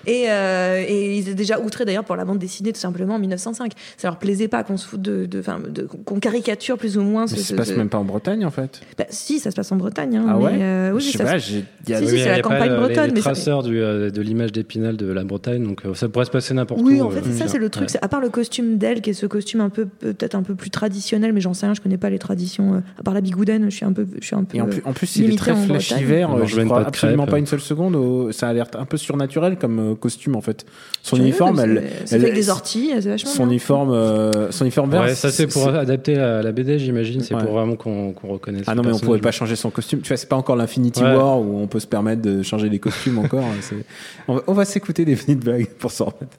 Et, 0.07 0.27
euh, 0.29 0.85
et 0.87 1.17
ils 1.17 1.23
étaient 1.23 1.35
déjà 1.35 1.59
outrés 1.61 1.85
d'ailleurs 1.85 2.05
pour 2.05 2.17
la 2.17 2.25
bande 2.25 2.39
dessinée, 2.39 2.73
tout 2.73 2.81
simplement, 2.81 3.17
en 3.17 3.19
1905. 3.19 3.73
Ça 3.97 4.09
leur 4.09 4.19
plaisait 4.19 4.49
pas 4.49 4.63
qu'on 4.63 4.77
se 4.77 4.87
foute 4.87 5.03
de. 5.03 5.27
de, 5.27 5.43
de 5.69 5.83
qu'on 5.83 6.21
caricature 6.21 6.79
plus 6.79 6.97
ou 6.97 7.03
moins. 7.03 7.23
Mais 7.23 7.37
ce, 7.37 7.43
ça 7.43 7.49
se 7.49 7.55
passe 7.55 7.71
même 7.73 7.89
pas 7.89 7.99
en 7.99 8.05
Bretagne, 8.05 8.45
en 8.45 8.51
fait. 8.51 8.81
Bah, 8.99 9.05
si, 9.11 9.39
ça 9.39 9.51
se 9.51 9.57
passe 9.57 9.71
en 9.73 9.77
Bretagne. 9.77 10.17
Hein, 10.17 10.27
ah 10.29 10.39
ouais 10.39 10.53
mais, 10.53 10.63
euh, 10.63 10.93
oui, 10.93 11.01
je 11.01 11.13
sais 11.13 11.19
ça 11.19 11.25
pas. 11.25 11.39
J'ai. 11.47 11.65
Si, 11.87 12.09
si, 12.09 12.19
c'est 12.19 12.29
la 12.29 12.41
campagne 12.41 12.75
bretonne. 12.77 13.15
Les 13.15 13.21
traceurs 13.21 13.63
du, 13.63 13.81
euh, 13.81 14.11
de 14.11 14.21
l'image 14.21 14.53
d'Épinal 14.53 14.97
de 14.97 15.07
la 15.07 15.25
Bretagne, 15.25 15.63
donc 15.63 15.85
euh, 15.85 15.95
ça 15.95 16.09
pourrait 16.09 16.25
se 16.25 16.31
passer 16.31 16.53
n'importe 16.55 16.81
oui, 16.83 17.01
où. 17.01 17.05
en 17.05 17.11
fait, 17.11 17.23
c'est 17.25 17.33
ça, 17.33 17.49
c'est 17.49 17.59
le 17.59 17.71
truc. 17.71 17.89
Ouais. 17.91 17.99
À 18.03 18.09
part 18.09 18.21
le 18.21 18.29
costume 18.29 18.77
d'elle, 18.79 19.01
qui 19.01 19.11
est 19.11 19.15
ce 19.15 19.27
costume 19.27 19.61
un 19.61 19.71
peu 19.71 19.87
peut-être 19.87 20.35
un 20.35 20.43
peu 20.43 20.55
plus 20.55 20.71
traditionnel, 20.71 21.33
mais 21.33 21.41
j'en 21.41 21.55
sais 21.55 21.67
rien, 21.67 21.75
je 21.75 21.81
connais 21.81 21.97
pas 21.97 22.11
les 22.11 22.19
traditions. 22.19 22.75
Euh, 22.75 22.81
à 22.99 23.03
part 23.03 23.15
la 23.15 23.21
bigoudaine, 23.21 23.71
je 23.71 23.77
suis 23.77 23.85
un 23.85 23.93
peu, 23.93 24.07
je 24.21 24.27
suis 24.27 24.35
un 24.35 24.45
peu. 24.45 24.59
Et 24.59 24.61
en 24.61 24.67
plus, 24.67 24.83
en 24.85 24.93
plus 24.93 25.17
il 25.17 25.33
est 25.33 25.37
très 25.37 25.55
flashy 25.55 26.03
vert. 26.03 26.47
Je 26.47 26.61
crois 26.63 26.87
absolument 26.87 27.25
crêpes. 27.25 27.31
pas 27.31 27.39
une 27.39 27.47
seule 27.47 27.61
seconde. 27.61 28.33
Ça 28.33 28.49
a 28.49 28.53
l'air 28.53 28.67
un 28.79 28.85
peu 28.85 28.97
surnaturel 28.97 29.57
comme 29.57 29.97
costume 29.97 30.37
en 30.37 30.41
fait. 30.41 30.67
Son 31.03 31.17
uniforme, 31.17 31.61
elle, 31.61 31.85
c'est 32.05 32.17
avec 32.17 32.35
des 32.35 32.51
orties, 32.51 32.91
c'est 32.95 33.09
vachement. 33.09 33.31
Son 33.31 33.47
uniforme, 33.47 34.51
son 34.51 34.65
uniforme 34.65 34.91
vert. 34.91 35.03
Ouais, 35.03 35.15
ça 35.15 35.31
c'est 35.31 35.47
pour 35.47 35.69
adapter 35.69 36.17
à 36.17 36.43
la 36.43 36.53
BD, 36.53 36.79
j'imagine. 36.79 37.21
C'est 37.21 37.35
pour 37.35 37.53
vraiment 37.53 37.77
qu'on 37.77 38.15
reconnaisse. 38.25 38.65
Ah 38.67 38.75
non, 38.75 38.83
mais 38.83 38.93
on 38.93 38.99
pourrait 38.99 39.21
pas 39.21 39.33
changer 39.33 39.57
son 39.57 39.71
costume. 39.71 40.01
Tu 40.01 40.09
vois, 40.09 40.17
c'est 40.17 40.29
pas 40.29 40.37
encore 40.37 40.57
l'Infinity 40.57 41.03
War 41.03 41.36
où 41.41 41.59
on 41.59 41.67
peut 41.67 41.81
se 41.81 41.87
permettre 41.87 42.23
de 42.23 42.43
changer 42.43 42.69
les 42.69 42.79
costumes 42.79 43.19
encore. 43.19 43.45
On 44.29 44.35
va, 44.37 44.43
on 44.47 44.53
va 44.53 44.65
s'écouter 44.65 45.05
des 45.05 45.17
petites 45.17 45.41
blagues 45.41 45.69
pour 45.79 45.91
s'en 45.91 46.07
remettre. 46.07 46.37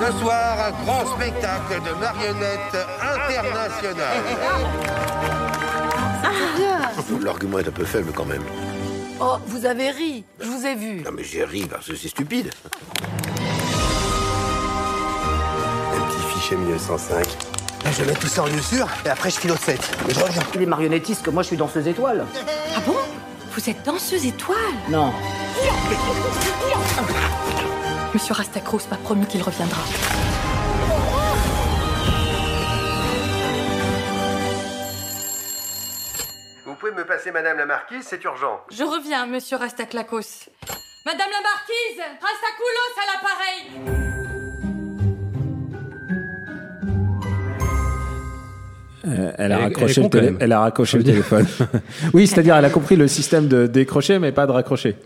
Ce 0.00 0.12
soir, 0.18 0.58
un 0.66 0.84
grand 0.84 1.06
spectacle 1.14 1.80
de 1.80 2.00
marionnettes 2.00 2.76
internationales. 3.00 4.22
L'argument 7.22 7.58
est 7.60 7.68
un 7.68 7.72
peu 7.72 7.84
faible 7.84 8.10
quand 8.12 8.24
même. 8.24 8.42
Oh, 9.20 9.36
vous 9.46 9.64
avez 9.66 9.90
ri. 9.90 10.24
Je 10.40 10.48
vous 10.48 10.66
ai 10.66 10.74
vu. 10.74 11.02
Non 11.04 11.12
mais 11.12 11.22
j'ai 11.22 11.44
ri 11.44 11.66
parce 11.70 11.86
que 11.86 11.94
c'est 11.94 12.08
stupide. 12.08 12.50
Un 15.94 16.00
petit 16.08 16.34
fichier 16.34 16.56
1905. 16.56 17.26
Je 17.90 18.04
mets 18.04 18.14
tout 18.14 18.26
ça 18.26 18.42
en 18.42 18.46
lieu 18.46 18.60
sûr 18.60 18.88
et 19.04 19.08
après 19.10 19.30
je 19.30 19.38
file 19.38 19.52
au 19.52 19.56
7. 19.56 19.78
Et 20.08 20.14
je 20.14 20.20
reviens. 20.20 20.42
Les 20.54 20.66
marionnettistes 20.66 21.22
que 21.22 21.30
moi 21.30 21.42
je 21.42 21.48
suis 21.48 21.56
danseuse 21.56 21.86
étoile. 21.86 22.24
Ah 22.74 22.80
bon? 22.80 22.96
Vous 23.50 23.70
êtes 23.70 23.82
danseuse 23.84 24.24
étoile? 24.24 24.56
Non. 24.88 25.12
Monsieur 28.14 28.34
Rastacros 28.34 28.80
m'a 28.90 28.96
promis 28.96 29.26
qu'il 29.26 29.42
reviendra. 29.42 29.82
Vous 36.64 36.74
pouvez 36.76 36.92
me 36.92 37.04
passer 37.04 37.30
Madame 37.30 37.58
la 37.58 37.66
Marquise, 37.66 38.06
c'est 38.08 38.24
urgent. 38.24 38.60
Je 38.70 38.84
reviens, 38.84 39.26
monsieur 39.26 39.56
Rastaclacos. 39.58 40.48
Madame 41.04 41.28
la 41.30 41.42
marquise 41.42 42.00
Rastacoulos 42.20 42.94
à 42.96 43.04
l'appareil 43.12 44.11
elle, 49.44 49.52
a 49.52 49.56
Elle 49.56 49.60
est- 49.60 49.64
raccroché 49.64 49.92
elle 50.00 50.00
est 50.00 50.02
le 50.02 50.10
télé- 50.26 50.36
elle 50.40 50.52
a 50.52 50.60
raccroché 50.60 51.02
téléphone. 51.02 51.46
oui, 52.14 52.26
c'est-à-dire 52.26 52.56
elle 52.56 52.64
a 52.64 52.70
compris 52.70 52.96
le 52.96 53.08
système 53.08 53.48
de 53.48 53.66
décrocher 53.66 54.18
mais 54.18 54.32
pas 54.32 54.46
de 54.46 54.52
raccrocher. 54.52 54.96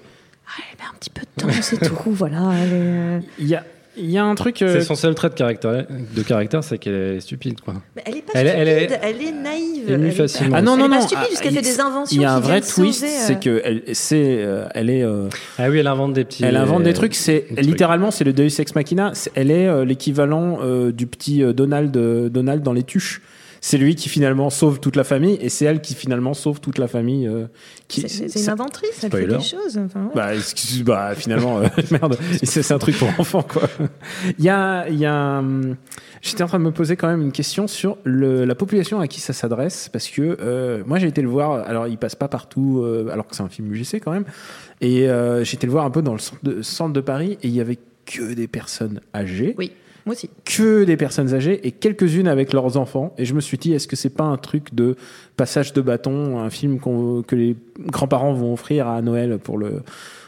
Elle 0.58 0.78
met 0.78 0.84
un 0.90 0.96
petit 0.98 1.10
peu 1.10 1.22
de 1.22 1.42
temps, 1.42 1.62
c'est 1.62 1.78
tout. 1.78 1.94
Voilà. 2.06 2.50
elle 2.62 2.68
est, 2.68 2.72
euh, 2.74 3.18
Il 3.38 3.46
y 3.48 3.54
a, 3.54 3.64
il 3.98 4.10
y 4.10 4.18
a 4.18 4.24
un 4.24 4.34
truc. 4.34 4.60
euh, 4.62 4.74
C'est 4.78 4.84
son 4.84 4.94
seul 4.94 5.14
trait 5.14 5.28
de 5.30 5.34
caractère, 5.34 5.86
de 5.88 6.22
caractère 6.22 6.62
c'est 6.62 6.78
qu'elle 6.78 6.94
est 6.94 7.20
stupide, 7.20 7.60
quoi. 7.62 7.74
mais 7.96 8.02
elle 8.06 8.16
est 8.18 8.22
pas 8.22 8.32
Elle 8.34 8.46
est- 8.46 8.50
stupide, 8.50 8.98
elle 9.02 9.08
elle 9.16 9.22
est- 9.22 9.28
est, 9.28 9.32
naïve. 9.32 9.84
elle 9.88 10.04
est- 10.04 10.10
facilement. 10.12 10.56
Ah 10.58 10.62
non, 10.62 10.74
Elle 10.74 10.78
non, 10.80 10.86
est 10.86 10.88
pas 10.90 10.94
non. 10.96 11.00
stupide, 11.02 11.22
ah, 11.24 11.26
puisqu'elle 11.28 11.54
fait 11.54 11.62
des 11.62 11.80
inventions 11.80 12.16
Il 12.16 12.22
y 12.22 12.24
a 12.26 12.32
un 12.34 12.40
vrai 12.40 12.60
twist, 12.60 13.00
sauver, 13.00 13.12
euh, 13.12 13.18
c'est 13.26 13.40
que 13.40 13.62
elle, 13.64 13.82
c'est, 13.92 14.36
euh, 14.44 14.66
elle 14.74 14.90
est, 14.90 15.02
euh, 15.02 15.28
Ah 15.58 15.68
oui, 15.70 15.78
elle 15.78 15.86
invente 15.86 16.12
des 16.12 16.24
petits. 16.24 16.44
elle 16.44 16.56
invente 16.56 16.82
des 16.84 16.92
trucs. 16.92 17.14
C'est 17.14 17.46
des 17.50 17.62
littéralement, 17.62 18.10
c'est 18.10 18.24
le 18.24 18.32
Deus 18.34 18.60
Ex 18.60 18.74
Machina. 18.74 19.10
C'est- 19.14 19.32
Elle 19.34 19.50
est 19.50 19.66
euh, 19.66 19.84
l'équivalent 19.84 20.58
euh, 20.62 20.92
du 20.92 21.06
petit 21.06 21.42
euh, 21.42 21.52
Donald, 21.54 21.96
euh, 21.96 22.28
Donald 22.28 22.62
dans 22.62 22.72
les 22.74 22.82
tuches. 22.84 23.20
C'est 23.68 23.78
lui 23.78 23.96
qui 23.96 24.08
finalement 24.08 24.48
sauve 24.48 24.78
toute 24.78 24.94
la 24.94 25.02
famille 25.02 25.36
et 25.40 25.48
c'est 25.48 25.64
elle 25.64 25.80
qui 25.80 25.94
finalement 25.94 26.34
sauve 26.34 26.60
toute 26.60 26.78
la 26.78 26.86
famille. 26.86 27.26
euh, 27.26 27.46
qui, 27.88 28.02
C'est 28.02 28.28
c'est 28.28 28.40
une 28.44 28.50
inventrice, 28.50 29.02
elle 29.02 29.10
fait 29.10 29.26
des 29.26 29.40
choses. 29.40 29.76
Enfin, 29.84 30.04
ouais. 30.04 30.10
Bah, 30.14 30.36
excuse, 30.36 30.84
bah 30.84 31.16
finalement, 31.16 31.58
euh, 31.58 31.66
merde, 31.90 32.16
c'est 32.44 32.62
c'est 32.62 32.72
un 32.72 32.78
truc 32.78 32.96
pour 32.96 33.08
enfants, 33.18 33.42
quoi. 33.42 33.68
Il 34.38 34.44
y 34.44 34.48
a, 34.50 34.88
il 34.88 34.94
y 35.00 35.04
a, 35.04 35.12
un- 35.12 35.74
j'étais 36.22 36.44
en 36.44 36.46
train 36.46 36.60
de 36.60 36.64
me 36.64 36.70
poser 36.70 36.94
quand 36.94 37.08
même 37.08 37.22
une 37.22 37.32
question 37.32 37.66
sur 37.66 37.98
le, 38.04 38.44
la 38.44 38.54
population 38.54 39.00
à 39.00 39.08
qui 39.08 39.20
ça 39.20 39.32
s'adresse, 39.32 39.88
parce 39.92 40.06
que 40.10 40.36
euh, 40.40 40.84
moi 40.86 41.00
j'ai 41.00 41.08
été 41.08 41.20
le 41.20 41.28
voir. 41.28 41.66
Alors, 41.66 41.88
il 41.88 41.98
passe 41.98 42.14
pas 42.14 42.28
partout, 42.28 42.82
euh, 42.84 43.08
alors 43.10 43.26
que 43.26 43.34
c'est 43.34 43.42
un 43.42 43.48
film 43.48 43.72
UGC 43.74 43.98
quand 43.98 44.12
même. 44.12 44.26
Et 44.80 45.08
j'ai 45.42 45.54
été 45.56 45.66
le 45.66 45.72
voir 45.72 45.84
un 45.86 45.90
peu 45.90 46.02
dans 46.02 46.12
le 46.12 46.20
centre 46.20 46.44
de, 46.44 46.62
centre 46.62 46.92
de 46.92 47.00
Paris, 47.00 47.36
et 47.42 47.48
il 47.48 47.54
y 47.56 47.60
avait 47.60 47.78
que 48.04 48.32
des 48.32 48.46
personnes 48.46 49.00
âgées. 49.12 49.56
Oui, 49.58 49.72
moi 50.06 50.14
aussi. 50.14 50.30
Que 50.44 50.84
des 50.84 50.96
personnes 50.96 51.34
âgées 51.34 51.66
et 51.66 51.72
quelques-unes 51.72 52.28
avec 52.28 52.52
leurs 52.52 52.76
enfants. 52.76 53.12
Et 53.18 53.24
je 53.24 53.34
me 53.34 53.40
suis 53.40 53.58
dit, 53.58 53.72
est-ce 53.74 53.88
que 53.88 53.96
c'est 53.96 54.08
pas 54.10 54.24
un 54.24 54.36
truc 54.36 54.74
de 54.74 54.96
passage 55.36 55.72
de 55.72 55.80
bâton, 55.82 56.38
un 56.38 56.48
film 56.48 56.78
que 56.80 57.34
les 57.36 57.56
grands-parents 57.80 58.32
vont 58.32 58.52
offrir 58.52 58.86
à 58.86 59.02
Noël 59.02 59.38
pour 59.38 59.58
le, 59.58 59.82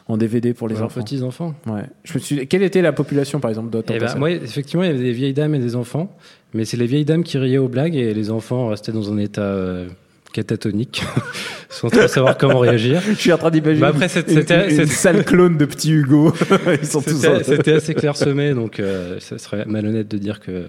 en 0.08 0.16
DVD 0.16 0.52
pour 0.52 0.68
les 0.68 0.74
Pour 0.74 0.80
leurs 0.80 0.86
enfants? 0.90 1.02
petits 1.02 1.22
enfants. 1.22 1.54
Ouais. 1.66 1.84
Je 2.04 2.14
me 2.14 2.18
suis... 2.18 2.46
Quelle 2.48 2.62
était 2.62 2.82
la 2.82 2.92
population, 2.92 3.40
par 3.40 3.50
exemple, 3.50 3.70
d'autres 3.70 3.96
ben, 3.96 4.18
moi, 4.18 4.30
effectivement, 4.32 4.82
il 4.82 4.88
y 4.88 4.90
avait 4.90 5.02
des 5.02 5.12
vieilles 5.12 5.32
dames 5.34 5.54
et 5.54 5.58
des 5.58 5.76
enfants, 5.76 6.10
mais 6.54 6.64
c'est 6.64 6.76
les 6.76 6.86
vieilles 6.86 7.04
dames 7.04 7.22
qui 7.22 7.38
riaient 7.38 7.58
aux 7.58 7.68
blagues 7.68 7.94
et 7.94 8.12
les 8.12 8.30
enfants 8.30 8.68
restaient 8.68 8.92
dans 8.92 9.12
un 9.12 9.18
état 9.18 9.42
euh, 9.42 9.86
catatonique, 10.32 11.02
sans 11.68 11.88
trop 11.90 12.06
savoir 12.08 12.36
comment 12.38 12.58
réagir. 12.60 13.00
Je 13.08 13.14
suis 13.14 13.32
en 13.32 13.38
train 13.38 13.50
d'imaginer 13.50 13.80
Bah 13.80 13.88
après, 13.88 14.08
c'était- 14.08 14.68
une, 14.74 14.86
sale 14.86 15.24
clone 15.24 15.56
de 15.56 15.64
petit 15.64 15.92
Hugo. 15.92 16.32
Ils 16.80 16.86
sont 16.86 17.00
tous 17.02 17.10
C'était 17.20 17.28
en- 17.28 17.44
c'était 17.44 17.72
assez 17.72 17.94
clairsemé, 17.94 18.54
donc 18.54 18.80
euh, 18.80 19.18
ça 19.20 19.38
serait 19.38 19.64
malhonnête 19.66 20.08
de 20.08 20.18
dire 20.18 20.40
que, 20.40 20.66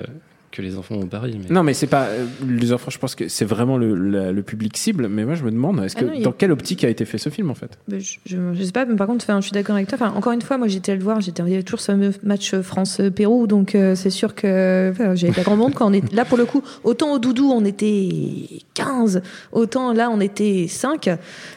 que 0.59 0.65
les 0.65 0.77
enfants 0.77 0.95
ont 0.95 1.05
Paris. 1.07 1.39
Mais... 1.41 1.53
Non, 1.53 1.63
mais 1.63 1.73
c'est 1.73 1.87
pas 1.87 2.03
euh, 2.05 2.25
les 2.47 2.73
enfants. 2.73 2.91
Je 2.91 2.97
pense 2.99 3.15
que 3.15 3.27
c'est 3.29 3.45
vraiment 3.45 3.77
le, 3.77 3.95
la- 3.95 4.31
le 4.31 4.43
public 4.43 4.75
cible. 4.77 5.07
Mais 5.07 5.23
moi, 5.25 5.35
je 5.35 5.43
me 5.43 5.51
demande, 5.51 5.79
est-ce 5.83 5.95
Ah 5.97 6.01
que 6.01 6.05
non, 6.05 6.19
a- 6.19 6.21
dans 6.21 6.31
quelle 6.31 6.51
optique 6.51 6.83
a 6.83 6.89
été 6.89 7.05
fait 7.05 7.17
ce 7.17 7.29
film, 7.29 7.49
en 7.49 7.55
fait? 7.55 7.77
Mais 7.87 7.99
Je, 7.99 8.17
je, 8.25 8.37
je 8.53 8.63
sais 8.63 8.71
pas, 8.71 8.85
mais 8.85 8.95
par 8.95 9.07
contre, 9.07 9.25
je 9.25 9.41
suis 9.41 9.51
d'accord 9.51 9.75
avec 9.75 9.87
toi. 9.87 9.97
Enfin, 10.01 10.13
encore 10.15 10.33
une 10.33 10.41
fois, 10.41 10.57
moi 10.57 10.67
j'étais 10.67 10.91
à 10.91 10.95
le 10.95 11.01
voir, 11.03 11.21
j'étais 11.21 11.41
il 11.43 11.49
y 11.49 11.53
avait 11.53 11.63
toujours 11.63 11.79
ce 11.79 11.91
fameux 11.93 12.11
match 12.23 12.53
France-Pérou, 12.59 13.47
donc 13.47 13.75
euh, 13.75 13.95
c'est 13.95 14.09
sûr 14.09 14.35
que 14.35 14.91
enfin, 14.91 15.15
j'ai 15.15 15.27
été 15.29 15.41
à 15.41 15.43
grand 15.43 15.55
monde 15.55 15.73
quand 15.73 15.89
on 15.89 15.93
est 15.93 16.13
là 16.13 16.25
pour 16.25 16.37
le 16.37 16.45
coup. 16.45 16.61
Autant 16.83 17.13
au 17.13 17.19
Doudou, 17.19 17.51
on 17.51 17.63
était 17.65 18.09
15, 18.73 19.21
autant 19.51 19.93
là, 19.93 20.09
on 20.11 20.19
était 20.19 20.65
5. 20.67 21.07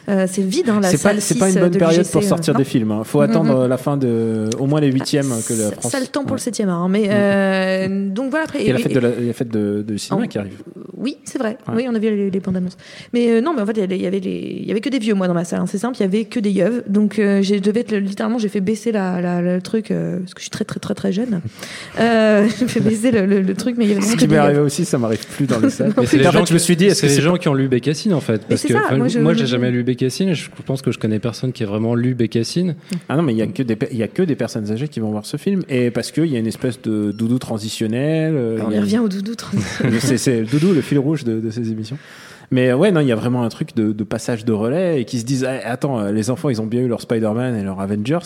Euh, 0.09 0.25
c'est 0.29 0.41
vide, 0.41 0.69
hein, 0.69 0.79
la 0.81 0.89
C'est 0.89 0.97
pas, 0.97 1.09
salle 1.09 1.21
c'est 1.21 1.37
pas 1.37 1.49
6 1.49 1.55
une 1.55 1.61
bonne 1.61 1.71
de 1.71 1.77
période 1.77 2.07
pour 2.09 2.23
sortir 2.23 2.55
euh, 2.55 2.57
des 2.57 2.63
films. 2.63 2.91
Hein. 2.91 3.03
Faut 3.03 3.21
attendre 3.21 3.53
mhm. 3.55 3.61
euh, 3.63 3.67
la 3.67 3.77
fin 3.77 3.97
de, 3.97 4.49
au 4.59 4.65
moins 4.67 4.79
les 4.81 4.91
huitièmes 4.91 5.31
que 5.47 5.53
la 5.53 5.71
France. 5.71 5.91
Ça 5.91 5.99
le 5.99 6.07
temps 6.07 6.21
pour 6.23 6.31
Ouais. 6.33 6.37
le 6.37 6.51
7 6.53 6.61
art, 6.61 6.69
hein, 6.69 6.87
mais 6.89 7.07
euh, 7.09 8.09
donc 8.09 8.29
voilà 8.31 8.45
après. 8.45 8.63
La 8.63 8.79
et- 8.79 8.81
fête 8.81 8.92
de, 8.93 8.99
la, 8.99 9.09
il 9.09 9.21
y 9.21 9.23
a 9.25 9.27
la 9.27 9.33
fête 9.33 9.49
de, 9.49 9.83
de 9.87 9.97
cinéma 9.97 10.25
En- 10.25 10.27
qui 10.27 10.37
arrive. 10.37 10.61
Oui, 10.95 11.17
c'est 11.23 11.37
vrai. 11.39 11.57
Ouais. 11.67 11.73
Oui, 11.77 11.85
on 11.89 11.95
a 11.95 11.99
vu 11.99 12.09
les, 12.09 12.29
les 12.29 12.39
bandes 12.39 12.57
annonces. 12.57 12.77
Mais 13.13 13.29
euh, 13.29 13.41
non, 13.41 13.53
mais 13.53 13.61
en 13.61 13.65
fait, 13.65 13.73
il 13.77 14.01
y 14.01 14.05
avait- 14.07 14.19
les, 14.19 14.63
il 14.67 14.77
y 14.77 14.81
que 14.81 14.89
des 14.89 14.99
vieux 14.99 15.13
moi 15.13 15.27
dans 15.27 15.33
ma 15.33 15.43
salle. 15.45 15.61
hein, 15.61 15.65
C'est 15.67 15.77
simple, 15.77 15.97
il 15.97 16.01
y 16.01 16.05
avait 16.05 16.25
que 16.25 16.39
des 16.39 16.51
yeux. 16.51 16.83
Donc 16.87 17.19
euh, 17.19 17.41
j'ai 17.41 17.59
devais 17.59 17.81
être 17.81 17.95
littéralement, 17.95 18.37
j'ai 18.37 18.49
fait 18.49 18.61
baisser 18.61 18.91
la, 18.91 19.21
la- 19.21 19.41
le 19.41 19.61
truc 19.61 19.91
euh, 19.91 20.19
parce 20.19 20.33
que 20.33 20.39
je 20.39 20.43
suis 20.43 20.49
très 20.51 20.65
très 20.65 20.79
très 20.79 20.93
très 20.93 21.11
jeune. 21.11 21.41
Euh, 21.99 22.47
j'ai 22.59 22.67
fait 22.67 22.79
baisser 22.79 23.11
le, 23.11 23.25
le- 23.25 23.41
le 23.41 23.53
truc, 23.53 23.75
mais 23.77 23.85
il 23.85 23.89
y 23.89 23.93
avait 23.93 24.01
Ce 24.01 24.15
qui 24.15 24.25
que 24.25 24.31
m'est 24.31 24.37
arrivé 24.37 24.59
aussi, 24.59 24.83
ça 24.85 24.97
m'arrive 24.97 25.25
plus 25.27 25.45
dans 25.45 25.59
les 25.59 25.69
salles. 25.77 25.93
Mais 25.97 26.05
c'est 26.05 26.17
les 26.17 26.27
en 26.27 26.31
gens 26.31 26.39
fait, 26.39 26.47
je 26.49 26.53
me 26.53 26.57
suis 26.59 26.75
dit, 26.75 26.85
est-ce 26.85 26.95
c'est 26.95 27.01
que 27.07 27.11
les 27.11 27.15
c'est 27.17 27.21
gens 27.21 27.37
qui 27.37 27.47
ont 27.49 27.53
lu 27.53 27.67
Bécassine 27.67 28.13
en 28.13 28.19
fait? 28.19 28.45
Parce 28.47 28.61
c'est 28.61 28.67
que 28.69 28.73
ça, 28.73 28.95
moi, 28.97 29.07
je- 29.07 29.19
j'ai 29.33 29.39
je- 29.41 29.45
jamais 29.45 29.69
lu 29.71 29.83
Bécassine 29.83 30.29
et 30.29 30.35
je 30.35 30.49
pense 30.65 30.81
que 30.81 30.91
je 30.91 30.97
connais 30.99 31.19
personne 31.19 31.51
qui 31.51 31.63
a 31.63 31.67
vraiment 31.67 31.93
lu 31.95 32.13
Bécassine. 32.15 32.75
Ah 33.09 33.15
non, 33.15 33.21
mais 33.23 33.33
il 33.33 33.37
y 33.37 33.41
a 33.41 33.47
que 33.47 33.61
des, 33.63 33.75
pe- 33.75 33.87
il 33.91 33.97
y 33.97 34.03
a 34.03 34.07
que 34.07 34.23
des 34.23 34.35
personnes 34.35 34.71
âgées 34.71 34.87
qui 34.87 34.99
vont 34.99 35.11
voir 35.11 35.25
ce 35.25 35.37
film 35.37 35.61
et 35.69 35.91
parce 35.91 36.11
qu'il 36.11 36.25
y 36.25 36.35
a 36.35 36.39
une 36.39 36.47
espèce 36.47 36.81
de 36.81 37.11
doudou 37.11 37.37
transitionnel. 37.39 38.33
Y 38.75 38.79
revient 38.79 38.99
au 38.99 39.09
doudou. 39.09 39.33
c'est, 39.99 40.17
c'est 40.17 40.41
le 40.41 40.45
doudou, 40.45 40.73
le 40.73 40.81
fil 40.81 40.99
rouge 40.99 41.23
de, 41.23 41.39
de 41.39 41.49
ces 41.49 41.71
émissions. 41.71 41.97
Mais 42.51 42.69
euh, 42.69 42.75
ouais, 42.75 42.91
non, 42.91 43.01
il 43.01 43.07
y 43.07 43.11
a 43.11 43.15
vraiment 43.15 43.43
un 43.43 43.49
truc 43.49 43.75
de, 43.75 43.91
de 43.91 44.03
passage 44.03 44.45
de 44.45 44.53
relais 44.53 45.01
et 45.01 45.05
qui 45.05 45.19
se 45.19 45.25
disent, 45.25 45.45
ah, 45.45 45.59
attends, 45.65 46.05
les 46.11 46.29
enfants, 46.29 46.49
ils 46.49 46.61
ont 46.61 46.65
bien 46.65 46.81
eu 46.81 46.87
leur 46.87 47.01
Spider-Man 47.01 47.55
et 47.55 47.63
leur 47.63 47.79
Avengers, 47.79 48.19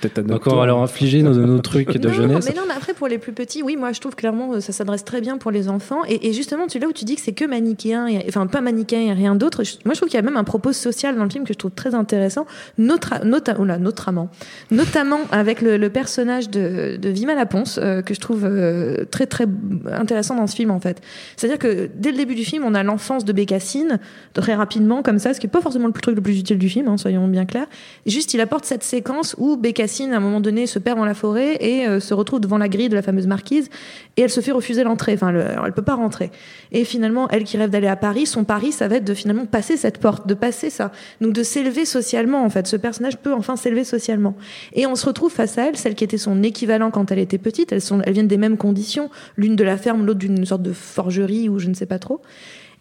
peut-être 0.00 0.18
à 0.18 0.22
notre 0.22 0.34
Encore 0.48 0.62
à 0.62 0.66
leur 0.66 0.78
infliger 0.78 1.22
nos, 1.22 1.34
nos 1.34 1.58
trucs 1.60 1.90
de 1.98 2.08
non, 2.08 2.14
jeunesse. 2.14 2.46
mais 2.48 2.54
non, 2.54 2.62
mais 2.68 2.74
après 2.76 2.94
pour 2.94 3.08
les 3.08 3.18
plus 3.18 3.32
petits, 3.32 3.62
oui, 3.62 3.76
moi 3.76 3.92
je 3.92 4.00
trouve 4.00 4.14
clairement 4.14 4.52
euh, 4.54 4.60
ça 4.60 4.72
s'adresse 4.72 5.04
très 5.04 5.20
bien 5.20 5.38
pour 5.38 5.50
les 5.50 5.68
enfants. 5.68 6.00
Et, 6.08 6.28
et 6.28 6.32
justement, 6.32 6.66
tu 6.66 6.78
là 6.78 6.86
où 6.88 6.92
tu 6.92 7.04
dis 7.04 7.16
que 7.16 7.20
c'est 7.22 7.32
que 7.32 7.44
manichéen, 7.44 8.06
et- 8.06 8.24
enfin 8.28 8.46
pas 8.46 8.60
manichéen 8.60 9.00
et 9.00 9.12
rien 9.12 9.34
d'autre. 9.34 9.62
Moi 9.84 9.94
je 9.94 9.98
trouve 10.00 10.08
qu'il 10.08 10.16
y 10.18 10.22
a 10.22 10.22
même 10.22 10.36
un 10.36 10.44
propos 10.44 10.72
social 10.72 11.16
dans 11.16 11.24
le 11.24 11.30
film 11.30 11.44
que 11.44 11.52
je 11.52 11.58
trouve 11.58 11.70
très 11.72 11.94
intéressant, 11.94 12.46
Notre, 12.78 13.24
nota, 13.24 13.54
notamment, 13.78 14.28
notamment 14.70 15.18
avec 15.30 15.60
le, 15.62 15.76
le 15.76 15.90
personnage 15.90 16.50
de, 16.50 16.96
de 16.96 17.08
Vima 17.08 17.34
Laponce 17.34 17.78
euh, 17.82 18.02
que 18.02 18.14
je 18.14 18.20
trouve 18.20 18.44
euh, 18.44 19.04
très 19.10 19.26
très 19.26 19.46
intéressant 19.90 20.36
dans 20.36 20.46
ce 20.46 20.54
film 20.56 20.70
en 20.70 20.80
fait. 20.80 21.00
C'est-à-dire 21.36 21.58
que 21.58 21.88
dès 21.94 22.10
le 22.10 22.16
début 22.16 22.34
du 22.34 22.44
film, 22.44 22.64
on 22.66 22.74
a 22.74 22.82
l'enfance 22.82 23.24
de 23.24 23.32
Bécassine 23.54 24.00
très 24.32 24.54
rapidement 24.54 25.02
comme 25.02 25.18
ça, 25.20 25.32
ce 25.32 25.38
qui 25.40 25.46
est 25.46 25.50
pas 25.50 25.60
forcément 25.60 25.86
le 25.86 25.92
truc 25.92 26.16
le 26.16 26.22
plus 26.22 26.38
utile 26.40 26.58
du 26.58 26.68
film, 26.68 26.88
hein, 26.88 26.96
soyons 26.96 27.28
bien 27.28 27.44
clairs. 27.44 27.66
Juste, 28.04 28.34
il 28.34 28.40
apporte 28.40 28.64
cette 28.64 28.82
séquence 28.82 29.36
où 29.38 29.56
Bécassine, 29.56 30.12
à 30.12 30.16
un 30.16 30.20
moment 30.20 30.40
donné, 30.40 30.66
se 30.66 30.80
perd 30.80 30.98
dans 30.98 31.04
la 31.04 31.14
forêt 31.14 31.56
et 31.60 31.86
euh, 31.86 32.00
se 32.00 32.14
retrouve 32.14 32.40
devant 32.40 32.58
la 32.58 32.68
grille 32.68 32.88
de 32.88 32.96
la 32.96 33.02
fameuse 33.02 33.28
marquise 33.28 33.70
et 34.16 34.22
elle 34.22 34.30
se 34.30 34.40
fait 34.40 34.50
refuser 34.50 34.82
l'entrée. 34.82 35.12
Enfin, 35.14 35.30
le- 35.30 35.44
elle 35.64 35.72
peut 35.72 35.82
pas 35.82 35.94
rentrer. 35.94 36.30
Et 36.72 36.84
finalement, 36.84 37.28
elle 37.30 37.44
qui 37.44 37.56
rêve 37.56 37.70
d'aller 37.70 37.86
à 37.86 37.94
Paris, 37.96 38.26
son 38.26 38.42
pari, 38.44 38.72
ça 38.72 38.88
va 38.88 38.96
être 38.96 39.04
de 39.04 39.14
finalement 39.14 39.46
passer 39.46 39.76
cette 39.76 39.98
porte, 39.98 40.26
de 40.26 40.34
passer 40.34 40.68
ça. 40.68 40.90
Donc 41.20 41.32
de 41.32 41.42
s'élever 41.44 41.84
socialement, 41.84 42.44
en 42.44 42.50
fait. 42.50 42.66
Ce 42.66 42.76
personnage 42.76 43.18
peut 43.18 43.32
enfin 43.32 43.54
s'élever 43.56 43.84
socialement. 43.84 44.34
Et 44.72 44.86
on 44.86 44.96
se 44.96 45.06
retrouve 45.06 45.30
face 45.32 45.58
à 45.58 45.68
elle, 45.68 45.76
celle 45.76 45.94
qui 45.94 46.02
était 46.02 46.18
son 46.18 46.42
équivalent 46.42 46.90
quand 46.90 47.12
elle 47.12 47.20
était 47.20 47.38
petite. 47.38 47.70
Elles, 47.72 47.80
sont, 47.80 48.00
elles 48.02 48.14
viennent 48.14 48.26
des 48.26 48.36
mêmes 48.36 48.56
conditions, 48.56 49.10
l'une 49.36 49.54
de 49.54 49.62
la 49.64 49.76
ferme, 49.76 50.04
l'autre 50.04 50.18
d'une 50.18 50.44
sorte 50.44 50.62
de 50.62 50.72
forgerie 50.72 51.48
ou 51.48 51.58
je 51.60 51.68
ne 51.68 51.74
sais 51.74 51.86
pas 51.86 51.98
trop. 52.00 52.20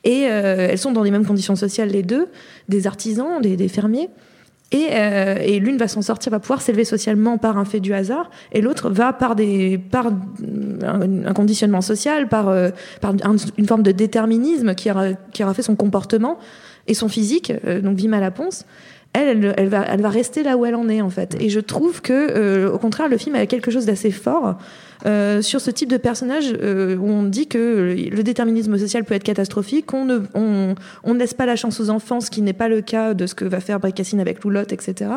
Et 0.03 0.27
euh, 0.27 0.67
elles 0.71 0.77
sont 0.77 0.91
dans 0.91 1.03
les 1.03 1.11
mêmes 1.11 1.25
conditions 1.25 1.55
sociales, 1.55 1.89
les 1.89 2.03
deux, 2.03 2.27
des 2.69 2.87
artisans, 2.87 3.41
des, 3.41 3.55
des 3.55 3.67
fermiers. 3.69 4.09
Et, 4.71 4.87
euh, 4.91 5.35
et 5.39 5.59
l'une 5.59 5.77
va 5.77 5.87
s'en 5.87 6.01
sortir, 6.01 6.31
va 6.31 6.39
pouvoir 6.39 6.61
s'élever 6.61 6.83
socialement 6.83 7.37
par 7.37 7.59
un 7.59 7.65
fait 7.65 7.79
du 7.79 7.93
hasard, 7.93 8.31
et 8.53 8.59
l'autre 8.61 8.89
va 8.89 9.13
par, 9.13 9.35
des, 9.35 9.77
par 9.77 10.07
un, 10.07 11.33
conditionnement 11.33 11.81
social, 11.81 12.27
par, 12.27 12.49
euh, 12.49 12.69
par 12.99 13.11
un- 13.23 13.35
une 13.57 13.67
forme 13.67 13.83
de 13.83 13.91
déterminisme 13.91 14.73
qui 14.73 14.89
aura, 14.89 15.13
qui 15.31 15.43
aura 15.43 15.53
fait 15.53 15.61
son 15.61 15.75
comportement 15.75 16.39
et 16.87 16.95
son 16.95 17.07
physique, 17.07 17.53
euh, 17.65 17.81
donc 17.81 17.97
Vima 17.97 18.19
Laponce, 18.19 18.65
elle, 19.13 19.27
elle, 19.45 19.53
elle 19.57 19.67
va, 19.69 19.85
elle 19.87 20.01
va 20.01 20.09
rester 20.09 20.41
là 20.41 20.57
où 20.57 20.65
elle 20.65 20.73
en 20.73 20.89
est 20.89 21.01
en 21.01 21.09
fait. 21.11 21.37
Et 21.39 21.49
je 21.49 21.59
trouve 21.59 22.01
que, 22.01 22.11
euh, 22.13 22.71
au 22.71 22.79
contraire, 22.79 23.09
le 23.09 23.17
film 23.17 23.35
a 23.35 23.45
quelque 23.45 23.69
chose 23.69 23.85
d'assez 23.85 24.09
fort. 24.09 24.57
Euh, 25.05 25.41
sur 25.41 25.61
ce 25.61 25.71
type 25.71 25.89
de 25.89 25.97
personnage 25.97 26.53
euh, 26.61 26.95
où 26.97 27.09
on 27.09 27.23
dit 27.23 27.47
que 27.47 27.95
le 28.11 28.23
déterminisme 28.23 28.77
social 28.77 29.03
peut 29.03 29.15
être 29.15 29.23
catastrophique, 29.23 29.85
qu'on 29.87 30.05
ne, 30.05 30.19
on, 30.33 30.75
on 31.03 31.13
ne 31.13 31.19
laisse 31.19 31.33
pas 31.33 31.45
la 31.45 31.55
chance 31.55 31.79
aux 31.79 31.89
enfants, 31.89 32.21
ce 32.21 32.29
qui 32.31 32.41
n'est 32.41 32.53
pas 32.53 32.67
le 32.67 32.81
cas 32.81 33.13
de 33.13 33.25
ce 33.27 33.35
que 33.35 33.45
va 33.45 33.59
faire 33.59 33.79
Bricassine 33.79 34.19
avec 34.19 34.43
Loulotte, 34.43 34.71
etc. 34.71 35.11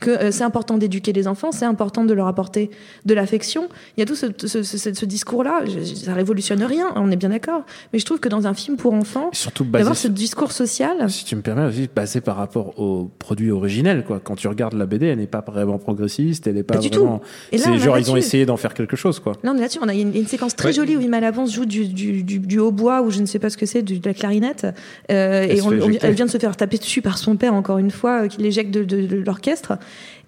Que 0.00 0.10
euh, 0.10 0.30
c'est 0.30 0.44
important 0.44 0.78
d'éduquer 0.78 1.12
les 1.12 1.26
enfants, 1.26 1.52
c'est 1.52 1.64
important 1.64 2.04
de 2.04 2.14
leur 2.14 2.26
apporter 2.26 2.70
de 3.04 3.14
l'affection. 3.14 3.68
Il 3.96 4.00
y 4.00 4.02
a 4.02 4.06
tout 4.06 4.14
ce, 4.14 4.26
ce, 4.46 4.62
ce, 4.62 4.94
ce 4.94 5.04
discours-là. 5.04 5.62
Ça 5.94 6.14
révolutionne 6.14 6.62
rien, 6.62 6.86
on 6.96 7.10
est 7.10 7.16
bien 7.16 7.30
d'accord. 7.30 7.62
Mais 7.92 7.98
je 7.98 8.04
trouve 8.04 8.20
que 8.20 8.28
dans 8.28 8.46
un 8.46 8.54
film 8.54 8.76
pour 8.76 8.94
enfants, 8.94 9.30
Surtout 9.32 9.64
d'avoir 9.64 9.96
ce 9.96 10.08
discours 10.08 10.52
social, 10.52 11.10
Si 11.10 11.24
tu 11.24 11.36
me 11.36 11.42
permets 11.42 11.66
aussi, 11.66 11.88
basé 11.94 12.20
par 12.20 12.36
rapport 12.36 12.78
au 12.78 13.10
produit 13.18 13.50
originel, 13.50 14.04
quoi. 14.04 14.20
Quand 14.22 14.36
tu 14.36 14.48
regardes 14.48 14.74
la 14.74 14.86
BD, 14.86 15.06
elle 15.06 15.18
n'est 15.18 15.26
pas 15.26 15.42
vraiment 15.46 15.78
progressiste, 15.78 16.46
elle 16.46 16.54
n'est 16.54 16.62
pas, 16.62 16.74
Pas 16.74 16.80
du 16.80 16.88
vraiment. 16.88 17.18
tout. 17.18 17.24
Et 17.52 17.58
là, 17.58 17.66
on 17.68 17.78
genre, 17.78 17.98
ils 17.98 18.10
ont 18.10 18.16
essayé 18.16 18.46
d'en 18.46 18.56
faire 18.56 18.74
quelque 18.74 18.96
chose, 18.96 19.20
quoi. 19.22 19.32
Là, 19.42 19.52
on 19.54 19.56
est 19.56 19.60
là-dessus. 19.60 19.78
On 19.82 19.88
a 19.88 19.94
une, 19.94 20.14
une 20.14 20.26
séquence 20.26 20.54
très 20.56 20.68
Ouais. 20.68 20.72
jolie 20.74 20.96
où 20.96 21.00
Ima 21.00 21.20
Lavance 21.20 21.52
joue 21.52 21.64
du, 21.64 21.86
du, 21.86 22.22
du, 22.22 22.38
du 22.38 22.58
hautbois 22.58 23.02
ou 23.02 23.10
je 23.10 23.20
ne 23.20 23.26
sais 23.26 23.38
pas 23.38 23.50
ce 23.50 23.56
que 23.56 23.66
c'est, 23.66 23.82
du- 23.82 23.98
de 23.98 24.06
la 24.08 24.14
clarinette. 24.14 24.66
Euh, 25.10 25.46
Elle 25.48 25.56
et 25.58 25.62
on- 25.62 25.70
elle 25.72 26.14
vient 26.14 26.26
de 26.26 26.30
se 26.30 26.38
faire 26.38 26.56
taper 26.56 26.78
dessus 26.78 27.02
par 27.02 27.18
son 27.18 27.36
père, 27.36 27.54
encore 27.54 27.78
une 27.78 27.90
fois, 27.90 28.24
euh, 28.24 28.28
qui 28.28 28.40
l'éjecte 28.42 28.70
de, 28.72 28.84
de- 28.84 29.06
de 29.06 29.16
l'orchestre. 29.16 29.78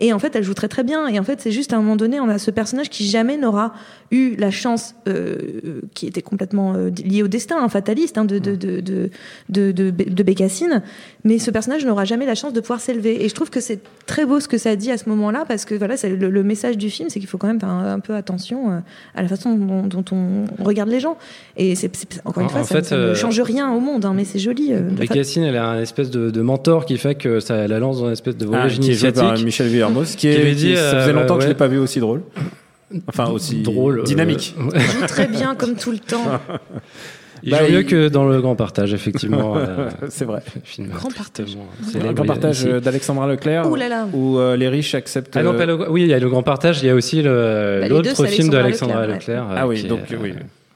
Et 0.00 0.12
en 0.12 0.18
fait, 0.18 0.34
elle 0.36 0.42
joue 0.44 0.54
très 0.54 0.68
très 0.68 0.82
bien. 0.82 1.06
Et 1.08 1.18
en 1.18 1.24
fait, 1.24 1.40
c'est 1.40 1.52
juste 1.52 1.72
à 1.72 1.76
un 1.76 1.80
moment 1.80 1.96
donné, 1.96 2.18
on 2.20 2.28
a 2.28 2.38
ce 2.38 2.50
personnage 2.50 2.90
qui 2.90 3.06
jamais 3.06 3.36
n'aura 3.36 3.74
eu 4.10 4.34
la 4.36 4.50
chance, 4.50 4.94
euh, 5.08 5.80
qui 5.94 6.06
était 6.06 6.22
complètement 6.22 6.74
euh, 6.74 6.90
lié 6.90 7.22
au 7.22 7.28
destin, 7.28 7.62
un 7.62 7.68
fataliste 7.68 8.18
hein, 8.18 8.24
de, 8.24 8.38
de, 8.38 8.54
de, 8.56 8.80
de, 8.80 9.10
de, 9.48 9.72
de, 9.72 9.90
de 9.90 10.22
Bécassine. 10.22 10.82
Mais 11.24 11.38
ce 11.38 11.50
personnage 11.50 11.84
n'aura 11.86 12.04
jamais 12.04 12.26
la 12.26 12.34
chance 12.34 12.52
de 12.52 12.60
pouvoir 12.60 12.80
s'élever. 12.80 13.24
Et 13.24 13.28
je 13.28 13.34
trouve 13.34 13.50
que 13.50 13.60
c'est 13.60 13.80
très 14.06 14.24
beau 14.26 14.40
ce 14.40 14.48
que 14.48 14.58
ça 14.58 14.76
dit 14.76 14.90
à 14.90 14.98
ce 14.98 15.08
moment-là, 15.08 15.44
parce 15.46 15.64
que 15.64 15.74
voilà, 15.74 15.96
c'est 15.96 16.10
le, 16.10 16.28
le 16.30 16.42
message 16.42 16.76
du 16.76 16.90
film, 16.90 17.08
c'est 17.08 17.20
qu'il 17.20 17.28
faut 17.28 17.38
quand 17.38 17.46
même 17.46 17.60
faire 17.60 17.70
un, 17.70 17.94
un 17.94 18.00
peu 18.00 18.14
attention 18.14 18.70
euh, 18.72 18.78
à 19.14 19.22
la 19.22 19.28
façon 19.28 19.54
dont, 19.56 19.82
dont 19.86 20.04
on 20.12 20.64
regarde 20.64 20.88
les 20.90 21.00
gens. 21.00 21.16
Et 21.56 21.74
c'est 21.74 21.94
c'est- 21.94 22.20
encore 22.24 22.40
une 22.42 22.46
En- 22.46 22.50
fois, 22.50 22.60
en 22.60 22.64
ça, 22.64 22.76
fait, 22.76 22.84
ça 22.84 22.96
ne 22.96 23.00
euh, 23.02 23.14
change 23.14 23.40
rien 23.40 23.72
au 23.72 23.80
monde, 23.80 24.04
hein, 24.04 24.12
mais 24.14 24.24
c'est 24.24 24.38
joli. 24.38 24.72
euh, 24.72 24.80
de 24.80 24.90
fa- 24.90 25.00
Bécassine, 25.14 25.42
elle 25.44 25.56
a 25.56 25.68
un 25.68 25.80
espèce 25.80 26.10
de, 26.10 26.30
de 26.30 26.40
mentor 26.42 26.84
qui 26.86 26.96
fait 26.98 27.14
que 27.14 27.40
ça 27.40 27.66
la 27.66 27.78
lance 27.78 27.98
dans 28.00 28.06
une 28.06 28.12
espèce 28.12 28.36
de 28.36 28.44
Ah, 28.46 28.48
voyage 28.48 28.78
qui 28.78 28.90
est 28.90 28.94
joué 28.94 29.08
initiatique. 29.08 29.22
par 29.22 29.38
Michel 29.44 29.66
Villermoz, 29.68 30.10
qui 30.10 30.16
Qui 30.16 30.28
est, 30.28 30.50
qui- 30.50 30.54
dit, 30.56 30.76
ça 30.76 31.00
faisait 31.00 31.10
euh, 31.10 31.12
longtemps 31.12 31.34
que 31.36 31.42
je 31.42 31.46
ouais. 31.46 31.52
l'ai 31.52 31.58
pas 31.58 31.68
vu 31.68 31.78
aussi 31.78 32.00
drôle. 32.00 32.22
Enfin, 33.08 33.26
aussi 33.30 33.62
drôle, 33.62 34.00
euh, 34.00 34.02
dynamique. 34.04 34.54
ouais. 34.58 34.66
Il 34.76 34.80
joue 34.80 35.06
très 35.06 35.26
bien 35.26 35.54
comme 35.56 35.74
tout 35.74 35.90
le 35.90 35.98
temps. 35.98 36.24
Il 37.46 37.50
Bah, 37.50 37.58
joue 37.64 37.72
mieux 37.72 37.80
il- 37.80 37.86
que 37.86 38.08
dans 38.08 38.26
le 38.26 38.40
Grand 38.40 38.56
Partage, 38.56 38.94
effectivement. 38.94 39.54
euh, 39.58 39.90
C'est 40.08 40.24
vrai. 40.24 40.40
Film 40.64 40.88
Grand 40.88 41.10
Partage. 41.14 41.58
célèbre 41.92 42.14
grand 42.14 42.24
partage 42.26 42.64
euh, 42.64 42.80
d'Alexandra 42.80 43.26
Leclerc, 43.28 43.70
Ouh 43.70 43.74
là 43.76 43.88
là. 43.90 44.08
où 44.14 44.38
euh, 44.38 44.56
les 44.56 44.68
riches 44.68 44.94
acceptent. 44.94 45.36
Ah 45.36 45.42
non, 45.42 45.54
pas 45.54 45.66
le, 45.66 45.90
oui, 45.90 46.02
il 46.02 46.08
y 46.08 46.14
a 46.14 46.18
le 46.18 46.28
Grand 46.30 46.42
Partage, 46.42 46.82
il 46.82 46.86
y 46.86 46.90
a 46.90 46.94
aussi 46.94 47.20
le- 47.22 47.80
Bah, 47.82 47.88
l'autre 47.88 48.24
film 48.26 48.48
de 48.48 48.56
Alexandra 48.56 49.00
Alexandra 49.00 49.06
Leclerc, 49.06 49.42
Leclerc. 49.44 49.44
ouais. 49.50 49.56
Ah 49.58 49.66
oui, 49.68 49.82
donc, 49.84 50.00
euh, 50.10 50.16
oui. 50.22 50.32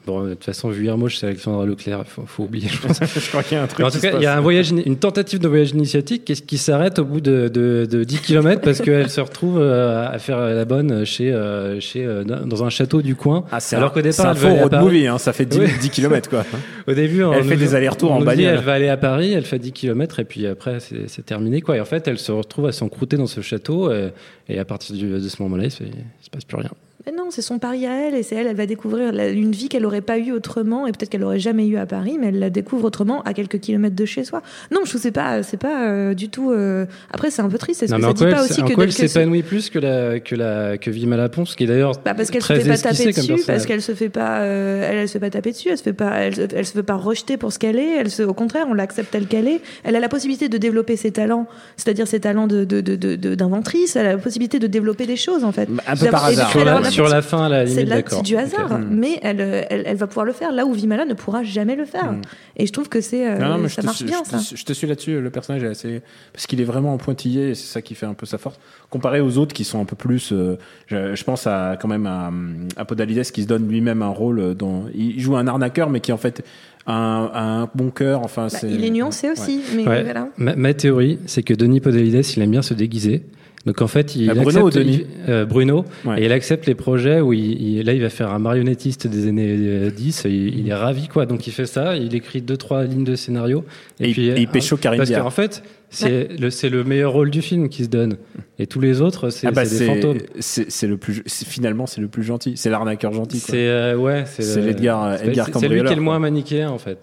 Bon, 0.08 0.24
de 0.24 0.30
toute 0.30 0.44
façon, 0.44 0.70
vu 0.70 0.86
Hermoche, 0.86 1.18
c'est 1.18 1.26
Alexandra 1.26 1.66
Leclerc, 1.66 1.98
il 2.06 2.10
faut, 2.10 2.22
faut 2.26 2.44
oublier, 2.44 2.66
je 2.66 2.78
pense. 2.80 2.98
je 3.14 3.28
crois 3.28 3.42
qu'il 3.42 3.58
y 3.58 3.60
a 3.60 3.64
un 3.64 3.66
truc. 3.66 3.84
En 3.84 3.90
tout 3.90 4.00
cas, 4.00 4.12
il 4.16 4.22
y 4.22 4.26
a 4.26 4.34
un 4.34 4.40
voyage, 4.40 4.70
une 4.70 4.96
tentative 4.96 5.38
de 5.38 5.48
voyage 5.48 5.72
initiatique 5.72 6.24
qui, 6.24 6.32
qui 6.32 6.56
s'arrête 6.56 6.98
au 6.98 7.04
bout 7.04 7.20
de, 7.20 7.48
de, 7.48 7.86
de 7.90 8.04
10 8.04 8.20
km 8.20 8.62
parce 8.62 8.80
qu'elle 8.80 9.10
se 9.10 9.20
retrouve 9.20 9.58
euh, 9.60 10.08
à 10.10 10.18
faire 10.18 10.40
la 10.40 10.64
bonne 10.64 11.04
chez, 11.04 11.30
euh, 11.30 11.78
chez, 11.80 12.06
euh, 12.06 12.24
dans 12.24 12.64
un 12.64 12.70
château 12.70 13.02
du 13.02 13.16
coin. 13.16 13.44
Ah, 13.52 13.58
alors 13.72 13.92
qu'au 13.92 14.00
départ, 14.00 14.14
c'est 14.14 14.22
un 14.22 14.34
faux 14.34 14.54
road 14.54 14.74
movie, 14.80 15.06
hein, 15.06 15.18
ça 15.18 15.34
fait 15.34 15.44
10, 15.44 15.58
Oui. 15.58 15.66
10 15.78 15.90
km 15.90 16.30
quoi. 16.30 16.42
Au 16.88 16.94
début, 16.94 17.22
on 17.22 17.34
Elle 17.34 17.44
fait 17.44 17.54
nous- 17.56 17.60
des 17.60 17.74
allers-retours 17.74 18.12
en 18.12 18.22
bagnole. 18.22 18.54
Elle 18.54 18.64
va 18.64 18.72
aller 18.72 18.88
à 18.88 18.96
Paris, 18.96 19.34
elle 19.34 19.44
fait 19.44 19.58
10 19.58 19.72
km 19.72 20.20
et 20.20 20.24
puis 20.24 20.46
après 20.46 20.78
c'est 20.80 21.26
terminé 21.26 21.60
quoi. 21.60 21.76
Et 21.76 21.80
en 21.82 21.84
fait, 21.84 22.08
elle 22.08 22.18
se 22.18 22.32
retrouve 22.32 22.64
à 22.66 22.72
s'encrouter 22.72 23.18
dans 23.18 23.26
ce 23.26 23.42
château 23.42 23.92
et, 23.92 24.08
et 24.48 24.58
à 24.58 24.64
partir 24.64 24.96
de 24.96 25.18
ce 25.28 25.42
moment-là, 25.42 25.64
il 25.64 25.70
se, 25.70 25.82
il 25.82 25.90
se 26.24 26.30
passe 26.30 26.46
plus 26.46 26.56
rien. 26.56 26.70
Mais 27.10 27.16
non, 27.16 27.28
c'est 27.30 27.40
son 27.40 27.58
pari 27.58 27.86
à 27.86 27.94
elle 28.08 28.14
et 28.14 28.22
c'est 28.22 28.34
elle, 28.34 28.46
elle 28.48 28.56
va 28.56 28.66
découvrir 28.66 29.12
la- 29.12 29.28
une 29.30 29.52
vie 29.52 29.70
qu'elle 29.70 29.82
n'aurait 29.84 30.02
pas 30.02 30.18
eue 30.18 30.30
autrement 30.32 30.86
et 30.86 30.92
peut-être 30.92 31.08
qu'elle 31.08 31.22
n'aurait 31.22 31.38
jamais 31.38 31.66
eue 31.66 31.78
à 31.78 31.86
Paris, 31.86 32.18
mais 32.20 32.26
elle 32.28 32.38
la 32.38 32.50
découvre 32.50 32.84
autrement 32.84 33.22
à 33.22 33.32
quelques 33.32 33.60
kilomètres 33.60 33.96
de 33.96 34.04
chez 34.04 34.24
soi. 34.24 34.42
Non, 34.70 34.80
je 34.84 34.98
sais 34.98 35.10
pas, 35.10 35.42
c'est 35.42 35.56
pas 35.56 35.88
euh, 35.88 36.12
du 36.12 36.28
tout. 36.28 36.50
euh, 36.50 36.84
Après, 37.10 37.30
c'est 37.30 37.40
un 37.40 37.48
peu 37.48 37.56
triste. 37.56 37.82
Est-ce 37.82 37.92
Non, 37.92 37.98
que 37.98 38.02
mais 38.02 38.08
ça 38.08 38.12
dit 38.12 38.24
pas 38.24 38.28
elle, 38.44 38.50
aussi 38.50 38.60
en 38.60 38.66
que, 38.66 38.82
elle 38.82 38.92
s'épanouit 38.92 39.42
plus 39.42 39.70
que 39.70 39.78
la 39.78 40.20
que 40.20 40.34
la 40.34 40.76
que 40.76 40.90
Vima 40.90 41.16
Laponce, 41.16 41.54
qui 41.56 41.64
est 41.64 41.66
d'ailleurs 41.66 41.92
Bah 42.04 42.12
parce 42.12 42.30
qu'elle 42.30 42.42
se 42.42 42.46
très 42.52 42.60
fait 42.60 42.68
pas 42.68 42.76
taper 42.76 43.06
dessus, 43.12 43.42
parce 43.46 43.64
qu'elle 43.64 43.80
se 43.80 43.94
fait 43.94 44.10
pas, 44.10 44.40
euh, 44.40 44.86
elle, 44.90 44.96
elle 44.98 45.08
se 45.08 45.12
fait 45.14 45.18
pas 45.20 45.30
taper 45.30 45.52
dessus, 45.52 45.68
elle 45.70 45.78
se 45.78 45.82
fait 45.84 45.92
pas, 45.94 46.10
elle, 46.18 46.34
elle 46.54 46.66
se 46.66 46.72
fait 46.72 46.82
pas 46.82 46.96
rejeter 46.96 47.38
pour 47.38 47.54
ce 47.54 47.58
qu'elle 47.58 47.78
est. 47.78 47.96
Elle 48.00 48.10
se, 48.10 48.22
au 48.22 48.34
contraire, 48.34 48.66
on 48.68 48.74
l'accepte 48.74 49.10
telle 49.12 49.26
qu'elle 49.28 49.48
est. 49.48 49.62
Elle 49.82 49.96
a 49.96 50.00
la 50.00 50.10
possibilité 50.10 50.50
de 50.50 50.58
développer 50.58 50.96
ses 50.96 51.10
talents, 51.12 51.46
c'est-à-dire 51.78 52.06
ses 52.06 52.20
talents 52.20 52.46
de 52.48 52.64
de- 52.64 52.82
de- 52.82 52.96
de- 52.96 53.16
de- 53.16 53.34
d'inventrice. 53.34 53.96
Elle 53.96 54.06
a 54.06 54.12
la 54.12 54.18
possibilité 54.18 54.58
de 54.58 54.66
développer 54.66 55.06
des 55.06 55.16
choses 55.16 55.42
en 55.44 55.52
fait. 55.52 55.70
Un 55.86 55.96
peu 55.96 56.06
par 56.08 56.26
hasard. 56.26 56.50
Sur 56.50 56.64
la, 56.66 56.82
sur 57.04 57.08
la 57.14 57.22
fin, 57.22 57.44
à 57.44 57.48
la 57.48 57.66
c'est 57.66 57.72
limite, 57.72 57.84
de 57.86 57.90
la- 57.90 57.96
d'accord. 57.96 58.18
c'est 58.18 58.24
du 58.24 58.36
hasard, 58.36 58.70
Ok. 58.72 58.78
mais 58.90 59.18
elle, 59.22 59.40
elle, 59.70 59.82
elle 59.86 59.96
va 59.96 60.06
pouvoir 60.06 60.26
le 60.26 60.32
faire 60.32 60.52
là 60.52 60.66
où 60.66 60.72
Vimala 60.72 61.04
ne 61.04 61.14
pourra 61.14 61.42
jamais 61.42 61.76
le 61.76 61.84
faire. 61.84 62.12
Mm. 62.12 62.20
Et 62.56 62.66
je 62.66 62.72
trouve 62.72 62.88
que 62.88 63.00
c'est 63.00 63.26
euh, 63.28 63.38
Non, 63.38 63.48
non, 63.50 63.58
mais 63.58 63.68
je 63.68 63.74
ça 63.74 63.82
te 63.82 63.86
marche 63.86 63.98
suis- 63.98 64.06
bien 64.06 64.22
je 64.24 64.30
ça. 64.30 64.38
te- 64.38 64.56
Je 64.56 64.64
te 64.64 64.72
suis 64.72 64.86
là-dessus. 64.86 65.20
Le 65.20 65.30
personnage 65.30 65.62
est 65.64 65.68
assez 65.68 66.02
parce 66.32 66.46
qu'il 66.46 66.60
est 66.60 66.64
vraiment 66.64 66.92
en 66.94 66.98
pointillé. 66.98 67.50
et 67.50 67.54
C'est 67.54 67.66
ça 67.72 67.82
qui 67.82 67.94
fait 67.94 68.06
un 68.06 68.14
peu 68.14 68.26
sa 68.26 68.38
force. 68.38 68.58
Comparé 68.90 69.20
aux 69.20 69.38
autres 69.38 69.54
qui 69.54 69.64
sont 69.64 69.80
un 69.80 69.84
peu 69.84 69.96
plus. 69.96 70.32
euh, 70.32 70.56
je, 70.86 71.14
je 71.14 71.24
pense 71.24 71.46
à 71.46 71.76
quand 71.80 71.88
même 71.88 72.06
à, 72.06 72.30
à 72.76 72.84
Podalides 72.84 73.30
qui 73.30 73.42
se 73.42 73.46
donne 73.48 73.68
lui-même 73.68 74.02
un 74.02 74.08
rôle 74.08 74.54
dans. 74.54 74.84
Il 74.94 75.20
joue 75.20 75.36
un 75.36 75.46
arnaqueur, 75.46 75.90
mais 75.90 76.00
qui 76.00 76.12
en 76.12 76.16
fait 76.18 76.42
un, 76.86 77.30
un 77.34 77.68
bon 77.74 77.90
cœur. 77.90 78.22
Enfin, 78.22 78.44
Bah, 78.44 78.48
c'est. 78.58 78.70
il 78.70 78.84
est 78.84 78.90
nuancé 78.90 79.30
aussi, 79.30 79.60
mais 79.76 79.86
Ouais. 79.86 80.02
voilà. 80.04 80.28
Ma, 80.38 80.56
ma 80.56 80.74
théorie, 80.74 81.18
c'est 81.26 81.42
que 81.42 81.52
Denis 81.54 81.80
Podalides, 81.80 82.24
il 82.36 82.42
aime 82.42 82.50
bien 82.50 82.62
se 82.62 82.74
déguiser. 82.74 83.24
Donc 83.66 83.82
en 83.82 83.88
fait, 83.88 84.14
il 84.16 84.30
Ah, 84.30 84.34
Bruno 84.34 84.48
accepte, 84.48 84.64
ou 84.66 84.70
Denis 84.70 85.04
il- 85.26 85.30
euh, 85.30 85.44
Bruno, 85.44 85.84
Ouais. 86.04 86.22
et 86.22 86.26
il 86.26 86.32
accepte 86.32 86.66
les 86.66 86.74
projets 86.74 87.20
où 87.20 87.32
il, 87.32 87.60
il- 87.78 87.84
là 87.84 87.92
il 87.92 88.00
va 88.00 88.08
faire 88.08 88.32
un 88.32 88.38
marionnettiste 88.38 89.06
des 89.06 89.26
années 89.28 89.56
euh, 89.58 89.90
10. 89.90 90.24
et 90.24 90.30
il, 90.30 90.58
il 90.60 90.68
est 90.68 90.74
ravi 90.74 91.08
quoi. 91.08 91.26
Donc 91.26 91.46
il 91.46 91.52
fait 91.52 91.66
ça, 91.66 91.96
il 91.96 92.14
écrit 92.14 92.40
deux 92.40 92.56
trois 92.56 92.84
lignes 92.84 93.04
de 93.04 93.16
scénario 93.16 93.64
Et 94.00 94.10
il- 94.10 94.18
et 94.30 94.40
il 94.40 94.48
pécho 94.48 94.76
Karine 94.76 94.98
Parce 94.98 95.10
qu'en 95.10 95.30
fait, 95.30 95.62
c'est 95.90 96.28
le 96.38 96.50
c'est 96.50 96.68
le 96.70 96.84
meilleur 96.84 97.12
rôle 97.12 97.30
du 97.30 97.42
film 97.42 97.68
qui 97.68 97.84
se 97.84 97.88
donne. 97.88 98.16
Et 98.58 98.66
tous 98.66 98.80
les 98.80 99.00
autres, 99.00 99.28
c'est 99.30 99.48
Ah 99.48 99.50
bah, 99.50 99.64
des 99.64 99.84
fantômes. 99.86 100.18
c'est- 100.38 100.86
le 100.86 100.96
plus 100.96 101.22
finalement 101.26 101.86
c'est 101.86 102.00
le 102.00 102.08
plus 102.08 102.22
gentil 102.22 102.52
c'est 102.56 102.70
l'arnaqueur 102.70 103.12
gentil. 103.12 103.38
C'est 103.40 103.68
euh, 103.68 103.96
ouais, 103.96 104.24
C'est 104.26 104.42
euh, 104.44 104.54
c'est- 104.54 104.70
Edgar 104.70 105.18
C'est 105.18 105.68
lui 105.68 105.82
qui 105.82 105.92
est 105.92 105.96
le 105.96 106.00
moins 106.00 106.18
manichéen 106.20 106.70
en 106.70 106.78
fait. 106.78 106.98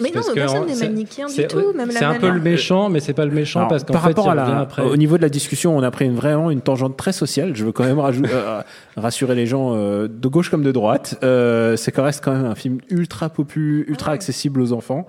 Mais 0.00 0.10
non, 0.14 0.22
que 0.22 0.32
personne 0.34 0.66
n'est 0.66 0.74
manichéen 0.74 1.26
du 1.26 1.46
tout. 1.46 1.72
Même 1.76 1.90
C'est 1.90 2.04
un 2.04 2.14
peu 2.14 2.30
le 2.30 2.40
méchant, 2.40 2.88
mais 2.88 3.00
c'est 3.00 3.12
pas 3.12 3.24
le 3.26 3.30
méchant 3.30 3.60
Alors, 3.60 3.68
parce 3.70 3.84
qu'en 3.84 3.92
par 3.92 4.02
fait, 4.02 4.08
rapport 4.08 4.26
il 4.26 4.30
à 4.30 4.34
la, 4.34 4.58
après. 4.60 4.82
au 4.82 4.96
niveau 4.96 5.16
de 5.18 5.22
la 5.22 5.28
discussion, 5.28 5.76
on 5.76 5.82
a 5.82 5.90
pris 5.90 6.06
une, 6.06 6.14
vraiment 6.16 6.50
une 6.50 6.60
tangente 6.62 6.96
très 6.96 7.12
sociale. 7.12 7.54
Je 7.54 7.64
veux 7.64 7.72
quand 7.72 7.84
même 7.84 7.98
rajou- 7.98 8.26
euh, 8.28 8.62
rassurer 8.96 9.34
les 9.34 9.46
gens 9.46 9.74
euh, 9.76 10.08
de 10.08 10.28
gauche 10.28 10.48
comme 10.50 10.62
de 10.62 10.72
droite. 10.72 11.18
Euh, 11.22 11.76
c'est 11.76 11.92
quand 11.92 12.02
reste 12.04 12.24
quand 12.24 12.32
même 12.32 12.46
un 12.46 12.54
film 12.54 12.78
ultra 12.90 13.28
popu, 13.28 13.84
ultra 13.88 14.12
accessible 14.12 14.60
aux 14.62 14.72
enfants. 14.72 15.06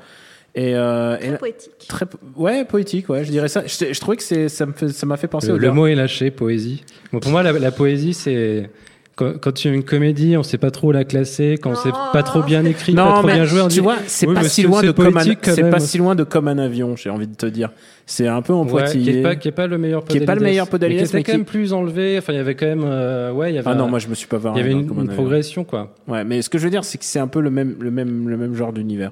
Et, 0.55 0.75
euh, 0.75 1.17
et- 1.19 1.29
Très 1.29 1.37
poétique. 1.37 1.71
très 1.87 2.05
ouais 2.35 2.63
poétique 2.63 3.09
ouais 3.09 3.23
je 3.23 3.31
dirais 3.31 3.47
ça 3.47 3.63
je, 3.65 3.91
je 3.91 3.99
trouvais 3.99 4.17
que 4.17 4.47
ça 4.47 4.65
fait, 4.75 5.03
m'a 5.07 5.17
fait 5.17 5.27
penser 5.27 5.47
Le, 5.47 5.53
au 5.55 5.57
le 5.57 5.71
mot 5.71 5.87
est 5.87 5.95
lâché, 5.95 6.29
poésie. 6.29 6.83
Bon, 7.11 7.19
pour 7.19 7.31
moi, 7.31 7.41
la, 7.41 7.53
la 7.53 7.71
poésie, 7.71 8.13
c'est 8.13 8.69
quand, 9.15 9.33
quand 9.39 9.51
tu 9.51 9.67
as 9.67 9.71
une 9.71 9.83
comédie, 9.83 10.35
on 10.37 10.43
sait 10.43 10.57
pas 10.57 10.71
trop 10.71 10.91
la 10.91 11.03
classer, 11.03 11.57
quand 11.61 11.75
c'est 11.75 11.91
pas 12.11 12.23
trop 12.23 12.41
bien 12.41 12.65
écrit, 12.65 12.93
pas 12.95 13.05
non 13.05 13.13
trop 13.13 13.27
mais 13.27 13.33
bien 13.33 13.45
joué. 13.45 13.61
on 13.61 13.67
tu 13.67 13.75
dit, 13.75 13.79
vois 13.79 13.97
c'est 14.07 14.27
oui, 14.27 14.33
pas 14.33 14.43
si 14.43 14.63
loin 14.63 14.81
de 14.81 14.91
comme 14.91 15.15
un 15.17 15.23
c'est 15.43 15.69
pas 15.69 15.79
si 15.79 15.97
loin 15.99 16.15
de 16.15 16.23
comme 16.23 16.47
un 16.47 16.57
avion 16.57 16.95
j'ai 16.95 17.09
envie 17.09 17.27
de 17.27 17.35
te 17.35 17.45
dire. 17.45 17.71
C'est 18.05 18.27
un 18.27 18.41
peu 18.41 18.53
en 18.53 18.67
Ouais, 18.67 18.83
qui 18.91 19.09
est 19.09 19.21
pas 19.21 19.35
qui 19.35 19.47
est 19.47 19.51
pas 19.51 19.67
le 19.67 19.77
meilleur 19.77 20.03
Qui 20.03 20.17
est 20.17 20.25
pas 20.25 20.35
le 20.35 20.41
meilleur 20.41 20.67
Podalides, 20.67 20.97
mais 20.97 21.03
qui 21.03 21.09
était 21.09 21.17
mais 21.17 21.23
quand 21.23 21.31
qui- 21.31 21.37
même 21.37 21.45
plus 21.45 21.73
enlevé. 21.73 22.17
Enfin 22.17 22.33
il 22.33 22.37
y 22.37 22.39
avait 22.39 22.55
quand 22.55 22.65
même 22.65 22.83
euh, 22.83 23.31
ouais 23.31 23.51
il 23.51 23.55
y 23.55 23.57
avait 23.59 23.69
ah 23.69 23.75
non 23.75 23.85
un- 23.85 23.87
moi 23.89 23.99
je 23.99 24.07
me 24.07 24.15
suis 24.15 24.27
pas 24.27 24.39
il 24.43 24.57
y 24.57 24.59
avait 24.61 24.71
une, 24.71 24.89
une 24.99 25.07
progression 25.09 25.63
quoi. 25.63 25.93
Ouais, 26.07 26.23
mais 26.23 26.41
ce 26.41 26.49
que 26.49 26.57
je 26.57 26.63
veux 26.63 26.71
dire, 26.71 26.83
c'est 26.83 26.97
que 26.97 27.05
c'est 27.05 27.19
un 27.19 27.27
peu 27.27 27.39
le 27.39 27.49
même, 27.49 27.75
le 27.79 27.91
même, 27.91 28.27
le 28.27 28.35
même 28.37 28.55
genre 28.55 28.73
d'univers. 28.73 29.11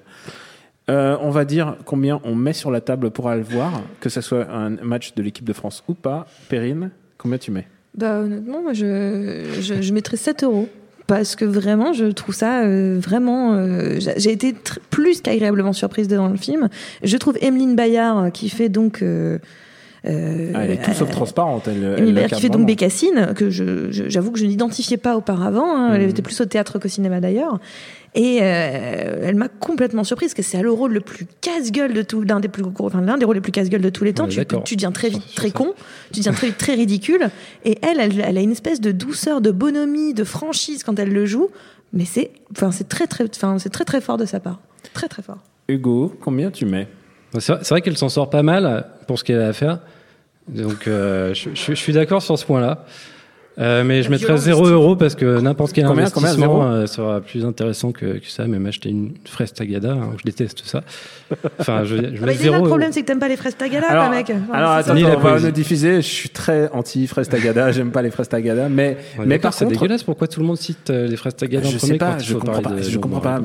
Euh, 0.90 1.16
on 1.22 1.30
va 1.30 1.46
dire 1.46 1.76
combien 1.86 2.20
on 2.26 2.36
met 2.36 2.54
sur 2.54 2.72
la 2.72 2.82
table 2.82 3.12
pour 3.12 3.30
aller 3.30 3.44
le 3.44 3.48
voir, 3.48 3.72
que 4.02 4.10
ce 4.10 4.20
soit 4.20 4.48
un 4.52 4.72
match 4.84 5.14
de 5.14 5.22
l'équipe 5.22 5.46
de 5.46 5.54
France 5.54 5.84
ou 5.88 5.94
pas. 5.94 6.26
Perrine, 6.50 6.90
combien 7.18 7.38
tu 7.38 7.52
mets? 7.52 7.68
Bah 7.98 8.20
honnêtement, 8.20 8.62
moi 8.62 8.74
je, 8.74 9.44
je, 9.60 9.82
je 9.82 9.94
mettrais 9.94 10.18
7 10.18 10.44
euros. 10.44 10.68
Parce 11.08 11.36
que 11.36 11.44
vraiment, 11.44 11.92
je 11.92 12.06
trouve 12.06 12.34
ça 12.34 12.62
euh, 12.62 12.98
vraiment. 12.98 13.54
euh, 13.56 14.00
j'ai 14.16 14.32
été 14.32 14.56
plus 14.90 15.20
qu'agréablement 15.22 15.74
surprise 15.74 16.08
devant 16.08 16.30
le 16.30 16.38
film. 16.38 16.70
Je 17.04 17.18
trouve 17.18 17.38
Emeline 17.42 17.76
Bayard, 17.76 18.32
qui 18.32 18.48
fait 18.50 18.70
donc. 18.70 19.02
euh, 19.02 19.38
euh, 20.06 20.52
Ah, 20.56 20.66
Elle 20.66 20.72
est 20.72 20.82
tout 20.84 20.94
sauf 20.94 21.10
euh, 21.10 21.12
transparente. 21.12 21.68
Elle, 21.68 22.18
elle 22.18 22.30
qui 22.32 22.42
fait 22.42 22.50
donc. 22.50 22.66
Bécassine, 22.66 23.34
que 23.36 23.50
je- 23.50 23.92
je- 23.92 24.10
j'avoue 24.10 24.32
que 24.32 24.40
je 24.40 24.46
n'identifiais 24.46 24.98
pas 24.98 25.16
auparavant. 25.16 25.76
hein. 25.78 25.92
Elle 25.94 26.04
Mhm. 26.04 26.10
était 26.10 26.22
plus 26.22 26.40
au 26.42 26.46
théâtre 26.46 26.80
qu'au 26.80 26.88
cinéma 26.88 27.20
d'ailleurs. 27.20 27.60
Et 28.14 28.40
euh, 28.42 29.22
elle 29.24 29.36
m'a 29.36 29.48
complètement 29.48 30.04
surprise, 30.04 30.30
parce 30.34 30.34
que 30.46 30.52
c'est 30.52 30.62
le 30.62 30.72
rôle 30.72 30.92
le 30.92 31.00
plus 31.00 31.26
casse-gueule 31.40 31.94
de 31.94 32.02
tout, 32.02 32.22
l'un 32.24 32.42
des 32.42 32.50
plus 32.50 32.64
enfin 32.80 33.00
l'un 33.00 33.18
des 33.18 33.24
rôles 33.26 33.36
les 33.36 33.42
plus 33.42 33.54
casse-gueule 33.54 33.82
de 33.82 33.90
tous 33.90 34.04
les 34.04 34.12
temps. 34.14 34.28
Ouais, 34.28 34.46
Tu, 34.66 34.76
deviens 34.76 34.92
très 34.92 35.08
vite 35.10 35.24
très 35.34 35.52
con, 35.52 35.74
tu 36.12 36.20
deviens 36.20 36.34
très 36.34 36.48
vite 36.48 36.58
très 36.58 36.74
ridicule. 36.74 37.30
Et 37.64 37.78
elle, 37.82 38.00
elle, 38.02 38.20
elle 38.20 38.38
a 38.38 38.42
une 38.42 38.52
espèce 38.52 38.82
de 38.82 38.92
douceur, 38.92 39.40
de 39.40 39.52
bonhomie, 39.52 40.14
de 40.14 40.26
franchise 40.26 40.84
quand 40.84 41.00
elle 41.00 41.14
le 41.14 41.26
joue. 41.26 41.48
Mais 41.94 42.04
c'est, 42.06 42.32
enfin, 42.52 42.72
c'est 42.72 42.90
très 42.90 43.08
très, 43.08 43.26
enfin, 43.34 43.60
c'est 43.60 43.70
très 43.70 43.86
très 43.86 44.02
fort 44.02 44.18
de 44.18 44.26
sa 44.26 44.40
part, 44.42 44.60
très 44.94 45.08
très 45.08 45.22
fort. 45.22 45.38
Hugo, 45.70 46.14
combien 46.22 46.52
tu 46.52 46.66
mets? 46.66 46.88
C'est 47.40 47.54
vrai, 47.54 47.62
c'est 47.64 47.74
vrai 47.74 47.82
qu'elle 47.82 47.98
s'en 47.98 48.10
sort 48.10 48.30
pas 48.30 48.44
mal 48.44 48.88
pour 49.08 49.18
ce 49.20 49.24
qu'elle 49.24 49.40
a 49.40 49.48
à 49.48 49.54
faire 49.54 49.80
Donc, 50.52 50.88
euh, 50.88 51.34
je, 51.34 51.50
je- 51.54 51.70
je 51.70 51.74
suis 51.76 51.94
d'accord 51.94 52.22
sur 52.22 52.38
ce 52.38 52.46
point-là. 52.46 52.86
Euh, 53.60 53.84
mais 53.84 54.02
je 54.02 54.10
mettrais 54.10 54.28
violence 54.28 54.44
0 54.46 54.66
du 54.68 54.72
euros 54.72 54.96
parce 54.96 55.14
que 55.14 55.42
n'importe 55.42 55.74
quel 55.74 55.86
Combien, 55.86 56.04
investissement 56.06 56.32
zéro 56.38 56.62
euh, 56.64 56.88
sera 56.88 57.20
plus 57.20 57.44
intéressant 57.44 57.92
que, 57.92 58.06
que 58.18 58.28
ça. 58.28 58.48
Même 58.48 58.66
acheter 58.66 58.88
une 58.90 59.12
fraise 59.26 59.52
tagada, 59.52 59.92
hein, 59.92 60.12
je 60.18 60.24
déteste 60.24 60.64
ça. 60.66 60.84
Enfin, 61.60 61.84
je, 61.84 61.98
je 61.98 62.02
Ah 62.24 62.26
mets 62.28 62.34
0 62.34 62.56
le 62.56 62.64
problème, 62.64 62.94
c'est 62.94 63.02
que 63.02 63.08
t'aimes 63.08 63.20
pas 63.20 63.28
les 63.28 63.36
fraises 63.36 63.58
tagala, 63.58 63.88
Alors, 63.90 64.10
mec. 64.10 64.32
Enfin, 64.32 64.54
alors 64.54 64.78
c'est 64.78 64.84
ça. 64.84 64.94
attends, 65.10 65.18
on 65.18 65.20
va 65.20 65.40
le 65.40 65.52
diffuser. 65.52 65.98
Je 65.98 66.08
suis 66.08 66.30
très 66.30 66.70
anti 66.72 67.06
fraise 67.08 67.28
tagada. 67.28 67.74
J'aime 67.74 67.92
pas 67.92 68.02
les 68.02 68.10
fraises 68.10 68.30
tagada, 68.30 68.70
mais 68.70 68.98
Ouais, 69.20 69.26
mais 69.26 69.38
par 69.38 69.54
c'est 69.54 69.66
contre, 69.66 69.78
dégueulasse. 69.78 70.04
Pourquoi 70.04 70.28
tout 70.30 70.40
le 70.40 70.46
monde 70.46 70.58
cite 70.58 70.90
les 70.90 71.18
fraises 71.18 71.36
tagada 71.36 71.68
en 71.68 71.72
je 71.72 71.78
premier 71.78 71.92
sais 71.92 71.98
pas, 71.98 72.14
quand 72.14 72.20
je 72.20 72.34
comprends 72.36 72.62
pas, 72.62 72.82
je 72.82 72.98
comprends 72.98 73.20
pas, 73.20 73.42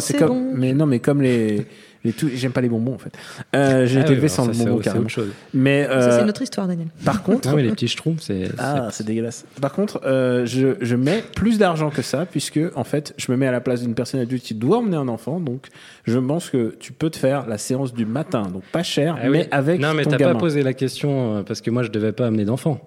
c'est 0.00 0.12
c'est 0.12 0.18
comme, 0.18 0.52
mais 0.54 0.72
non, 0.72 0.86
mais 0.86 0.98
comme 0.98 1.20
les 1.20 1.66
les 2.06 2.12
tout, 2.12 2.28
j'aime 2.34 2.52
pas 2.52 2.60
les 2.62 2.68
bonbons 2.68 2.94
en 2.94 2.98
fait. 2.98 3.12
Euh, 3.54 3.86
J'ai 3.86 3.98
Ah 3.98 4.00
été 4.00 4.08
oui, 4.10 4.14
élevé 4.14 4.28
sans 4.28 4.42
ça, 4.44 4.48
le 4.48 4.54
c'est 4.54 4.60
bonbon 4.64 4.74
autre- 4.76 4.82
c'est 4.84 4.88
carrément. 4.90 5.04
autre 5.04 5.12
chose. 5.14 5.28
Mais 5.52 5.84
Ça, 5.84 6.00
c'est 6.10 6.18
euh, 6.18 6.22
une 6.22 6.28
autre 6.30 6.42
histoire, 6.42 6.66
Daniel. 6.66 6.88
par 7.04 7.22
contre, 7.22 7.48
Ah 7.52 7.54
oui, 7.54 7.62
les 7.62 7.70
petits 7.70 7.88
schtroumpfs, 7.88 8.22
c'est. 8.22 8.48
Ah, 8.58 8.88
c'est 8.90 9.04
dégueulasse. 9.06 9.44
Par 9.60 9.72
contre, 9.72 10.00
euh, 10.06 10.46
je, 10.46 10.76
je 10.80 10.96
mets 10.96 11.22
plus 11.34 11.58
d'argent 11.58 11.90
que 11.90 12.02
ça, 12.02 12.24
puisque 12.26 12.60
en 12.74 12.84
fait, 12.84 13.12
je 13.18 13.30
me 13.30 13.36
mets 13.36 13.46
à 13.46 13.52
la 13.52 13.60
place 13.60 13.82
d'une 13.82 13.94
personne 13.94 14.20
adulte 14.20 14.42
qui 14.42 14.54
doit 14.54 14.78
emmener 14.78 14.96
un 14.96 15.08
enfant. 15.08 15.40
Donc, 15.40 15.66
je 16.04 16.18
pense 16.18 16.48
que 16.50 16.74
tu 16.80 16.92
peux 16.92 17.10
te 17.10 17.18
faire 17.18 17.46
la 17.46 17.58
séance 17.58 17.92
du 17.92 18.06
matin, 18.06 18.42
donc 18.52 18.62
pas 18.72 18.82
cher, 18.82 19.16
Ah 19.18 19.24
oui. 19.24 19.30
mais 19.30 19.48
avec 19.50 19.80
Non, 19.80 19.92
mais 19.94 20.04
ton 20.04 20.10
t'as 20.10 20.16
gamin. 20.16 20.32
pas 20.34 20.38
posé 20.40 20.62
la 20.62 20.72
question 20.72 21.36
euh, 21.36 21.42
parce 21.42 21.60
que 21.60 21.70
moi, 21.70 21.82
je 21.82 21.90
devais 21.90 22.12
pas 22.12 22.26
amener 22.26 22.44
d'enfant. 22.44 22.80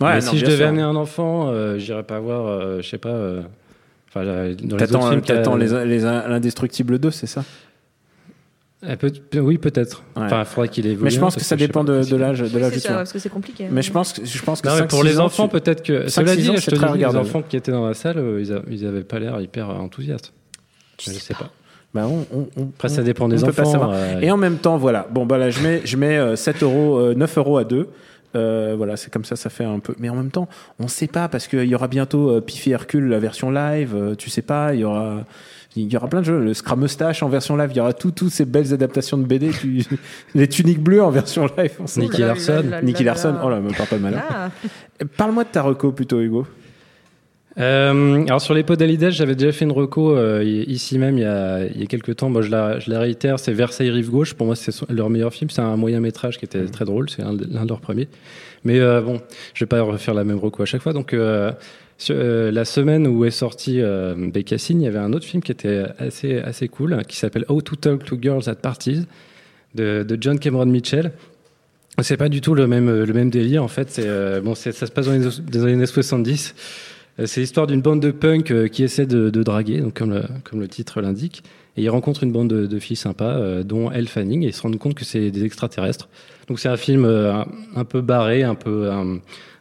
Ouais, 0.00 0.14
Mais 0.14 0.20
non, 0.20 0.30
si 0.30 0.38
je 0.38 0.44
devais 0.46 0.56
sûr. 0.58 0.66
amener 0.68 0.82
un 0.82 0.96
enfant, 0.96 1.48
euh, 1.48 1.76
j'irais 1.78 2.02
pas 2.04 2.20
voir, 2.20 2.46
euh, 2.46 2.80
je 2.82 2.88
sais 2.88 2.98
pas. 2.98 3.08
euh, 3.10 3.42
Enfin, 4.08 4.26
euh, 4.26 4.54
dans 4.56 4.76
les 4.76 4.82
autres 4.82 4.86
T'attends, 4.92 5.08
films, 5.10 5.20
t'attends 5.20 5.54
les, 5.56 5.68
les 5.86 5.98
l'Indestructible 6.00 6.98
2, 6.98 7.10
c'est 7.12 7.26
ça? 7.28 7.44
Peut- 8.98 9.40
oui, 9.40 9.58
peut-être. 9.58 10.02
Ouais. 10.16 10.22
Enfin, 10.24 10.40
il 10.40 10.46
faudrait 10.46 10.68
qu'il 10.68 10.86
évolue. 10.86 11.04
Mais 11.04 11.10
je 11.10 11.20
pense 11.20 11.34
que 11.36 11.42
ça 11.44 11.56
je 11.56 11.64
dépend 11.66 11.84
de, 11.84 12.02
de 12.02 12.16
l'âge, 12.16 12.40
de 12.40 12.46
Oui, 12.46 12.60
l'âge 12.60 12.70
c'est 12.70 12.74
du 12.76 12.80
ça, 12.80 12.88
tueur. 12.88 12.96
parce 12.98 13.12
que 13.12 13.18
c'est 13.18 13.28
compliqué. 13.28 13.66
Mais 13.70 13.82
je 13.82 13.92
pense 13.92 14.12
que 14.14 14.24
je 14.24 14.42
pense 14.42 14.60
que 14.62 14.68
Non, 14.68 14.74
mais 14.74 14.80
5, 14.80 14.88
pour 14.90 15.00
6 15.02 15.06
les 15.06 15.20
ans, 15.20 15.24
enfants, 15.26 15.48
tu- 15.48 15.52
peut-être 15.60 15.82
que. 15.82 16.08
5, 16.08 16.22
Cela 16.22 16.34
6 16.34 16.42
dit, 16.42 16.48
ans, 16.50 16.52
je 16.56 16.60
c'est 16.60 16.70
te 16.72 16.92
dis, 16.92 16.98
les 16.98 17.04
enfants 17.16 17.42
qui 17.42 17.56
étaient 17.56 17.72
dans 17.72 17.86
la 17.86 17.94
salle, 17.94 18.18
euh, 18.18 18.40
ils, 18.40 18.52
a- 18.52 18.62
ils 18.70 18.86
avaient 18.86 19.04
pas 19.04 19.18
l'air 19.18 19.40
hyper 19.40 19.68
enthousiastes. 19.70 20.32
Je 21.00 21.10
sais 21.10 21.34
pas. 21.34 21.50
Bah, 21.92 22.06
on, 22.06 22.24
on- 22.32 22.48
on- 22.56 22.66
Après, 22.68 22.88
ça 22.88 23.02
dépend 23.02 23.24
on 23.24 23.28
des 23.28 23.36
peut 23.44 23.52
pas 23.52 23.62
enfants. 23.62 23.72
savoir. 23.72 23.90
euh, 23.94 24.20
Et 24.20 24.30
en 24.30 24.36
même 24.36 24.58
temps, 24.58 24.76
voilà. 24.78 25.06
Bon, 25.10 25.26
bah 25.26 25.38
là, 25.38 25.50
je 25.50 25.60
mets, 25.60 25.80
je 25.84 25.96
mets 25.96 26.16
euh, 26.18 26.36
7 26.36 26.62
euros, 26.62 26.98
euh, 27.00 27.14
9 27.14 27.36
euros 27.38 27.58
à 27.58 27.64
2. 27.64 27.88
Euh, 28.36 28.74
voilà, 28.76 28.96
c'est 28.96 29.12
comme 29.12 29.24
ça, 29.24 29.34
ça 29.34 29.50
fait 29.50 29.64
un 29.64 29.80
peu. 29.80 29.94
Mais 29.98 30.08
en 30.08 30.14
même 30.14 30.30
temps, 30.30 30.48
on 30.78 30.86
sait 30.86 31.08
pas 31.08 31.26
parce 31.28 31.48
qu'il 31.48 31.64
y 31.64 31.74
aura 31.74 31.88
bientôt 31.88 32.30
euh, 32.30 32.40
Piffy 32.40 32.70
Hercule, 32.70 33.08
la 33.08 33.18
version 33.18 33.50
live. 33.50 33.94
euh, 33.96 34.14
tu 34.14 34.30
sais 34.30 34.42
pas, 34.42 34.72
il 34.72 34.80
y 34.80 34.84
aura, 34.84 35.24
il 35.76 35.92
y 35.92 35.96
aura 35.96 36.08
plein 36.08 36.20
de 36.20 36.26
jeux. 36.26 36.40
Le 36.40 36.52
Scrum 36.54 36.80
Mustache 36.80 37.22
en 37.22 37.28
version 37.28 37.56
live. 37.56 37.70
Il 37.72 37.76
y 37.76 37.80
aura 37.80 37.92
tout, 37.92 38.10
toutes 38.10 38.32
ces 38.32 38.44
belles 38.44 38.72
adaptations 38.72 39.16
de 39.18 39.24
BD. 39.24 39.50
tu- 39.50 39.84
les 40.34 40.48
tuniques 40.48 40.80
bleues 40.82 41.02
en 41.02 41.10
version 41.10 41.46
live. 41.56 41.72
on 41.80 41.86
sait 41.86 42.00
Nicky. 42.00 42.22
Larson. 42.22 42.64
Nicky 42.82 43.04
Larson. 43.04 43.34
Oh 43.44 43.48
là, 43.50 43.60
me 43.60 43.70
parle 43.70 43.88
pas 43.88 43.96
de 43.96 44.02
malin. 44.02 44.22
Ah, 44.28 44.48
Parle-moi 45.16 45.44
de 45.44 45.48
ta 45.50 45.62
reco 45.62 45.92
plutôt, 45.92 46.20
Hugo. 46.20 46.46
Euh, 47.58 48.24
alors 48.26 48.40
sur 48.40 48.54
les 48.54 48.62
pods 48.62 48.76
d'Alidas, 48.76 49.10
j'avais 49.10 49.34
déjà 49.34 49.50
fait 49.50 49.64
une 49.64 49.72
reco 49.72 50.16
euh, 50.16 50.42
ici 50.44 50.98
même 51.00 51.18
il 51.18 51.22
y 51.22 51.24
a, 51.24 51.66
il 51.66 51.80
y 51.80 51.82
a 51.82 51.86
quelques 51.86 52.16
temps. 52.16 52.30
Moi, 52.30 52.42
je 52.42 52.50
la, 52.50 52.78
je 52.78 52.88
la 52.90 53.00
réitère, 53.00 53.38
c'est 53.40 53.52
Versailles 53.52 53.90
Rive 53.90 54.10
Gauche. 54.10 54.34
Pour 54.34 54.46
moi, 54.46 54.54
c'est 54.56 54.72
leur 54.88 55.10
meilleur 55.10 55.32
film. 55.34 55.50
C'est 55.50 55.60
un 55.60 55.76
moyen 55.76 56.00
métrage 56.00 56.38
qui 56.38 56.44
était 56.44 56.64
très 56.66 56.84
drôle. 56.84 57.10
C'est 57.10 57.22
de- 57.22 57.48
l'un 57.52 57.64
de 57.64 57.68
leurs 57.68 57.80
premiers. 57.80 58.08
Mais 58.64 58.78
euh, 58.78 59.00
bon, 59.00 59.20
je 59.54 59.64
vais 59.64 59.68
pas 59.68 59.82
refaire 59.82 60.14
la 60.14 60.22
même 60.24 60.38
reco 60.38 60.62
à 60.62 60.66
chaque 60.66 60.80
fois. 60.82 60.92
Donc 60.92 61.12
euh, 61.12 61.50
euh, 62.08 62.50
la 62.50 62.64
semaine 62.64 63.06
où 63.06 63.24
est 63.24 63.30
sorti 63.30 63.80
euh, 63.80 64.14
il 64.34 64.80
y 64.80 64.86
avait 64.86 64.98
un 64.98 65.12
autre 65.12 65.26
film 65.26 65.42
qui 65.42 65.52
était 65.52 65.84
assez 65.98 66.38
assez 66.38 66.68
cool, 66.68 67.02
qui 67.06 67.16
s'appelle 67.16 67.44
How 67.48 67.60
to 67.60 67.76
Talk 67.76 68.04
to 68.04 68.18
Girls 68.20 68.48
at 68.48 68.56
Parties 68.56 69.06
de, 69.74 70.18
John 70.20 70.38
Cameron 70.38 70.66
Mitchell. 70.66 71.12
C'est 72.02 72.16
pas 72.16 72.28
du 72.28 72.40
tout 72.40 72.54
le 72.54 72.66
même 72.66 73.02
le 73.02 73.12
même 73.12 73.30
délire 73.30 73.62
en 73.62 73.68
fait. 73.68 73.98
Euh, 73.98 74.40
bon, 74.40 74.54
ça 74.54 74.72
se 74.72 74.86
passe 74.86 75.06
dans 75.06 75.12
les, 75.12 75.64
années 75.64 75.86
70. 75.86 76.54
Euh, 77.18 77.26
C'est 77.26 77.40
l'histoire 77.40 77.66
d'une 77.66 77.82
bande 77.82 78.00
de 78.00 78.10
punk 78.10 78.50
euh, 78.50 78.68
qui 78.68 78.82
essaie 78.82 79.06
de, 79.06 79.28
draguer, 79.30 79.80
donc 79.80 79.94
comme 79.94 80.10
le, 80.10 80.22
comme 80.44 80.60
le 80.60 80.68
titre 80.68 81.00
l'indique. 81.00 81.42
Et 81.76 81.82
ils 81.82 81.90
rencontrent 81.90 82.24
une 82.24 82.32
bande 82.32 82.48
de, 82.48 82.78
filles 82.78 82.96
sympas, 82.96 83.62
dont 83.62 83.92
Elle 83.92 84.08
Fanning, 84.08 84.42
et 84.42 84.48
ils 84.48 84.52
se 84.52 84.62
rendent 84.62 84.78
compte 84.78 84.94
que 84.94 85.04
c'est 85.04 85.30
des 85.30 85.44
extraterrestres. 85.44 86.08
Donc 86.48 86.58
c'est 86.58 86.68
un 86.68 86.76
film 86.76 87.04
un, 87.04 87.84
peu 87.84 88.00
barré, 88.00 88.42
un 88.42 88.56
peu, 88.56 88.90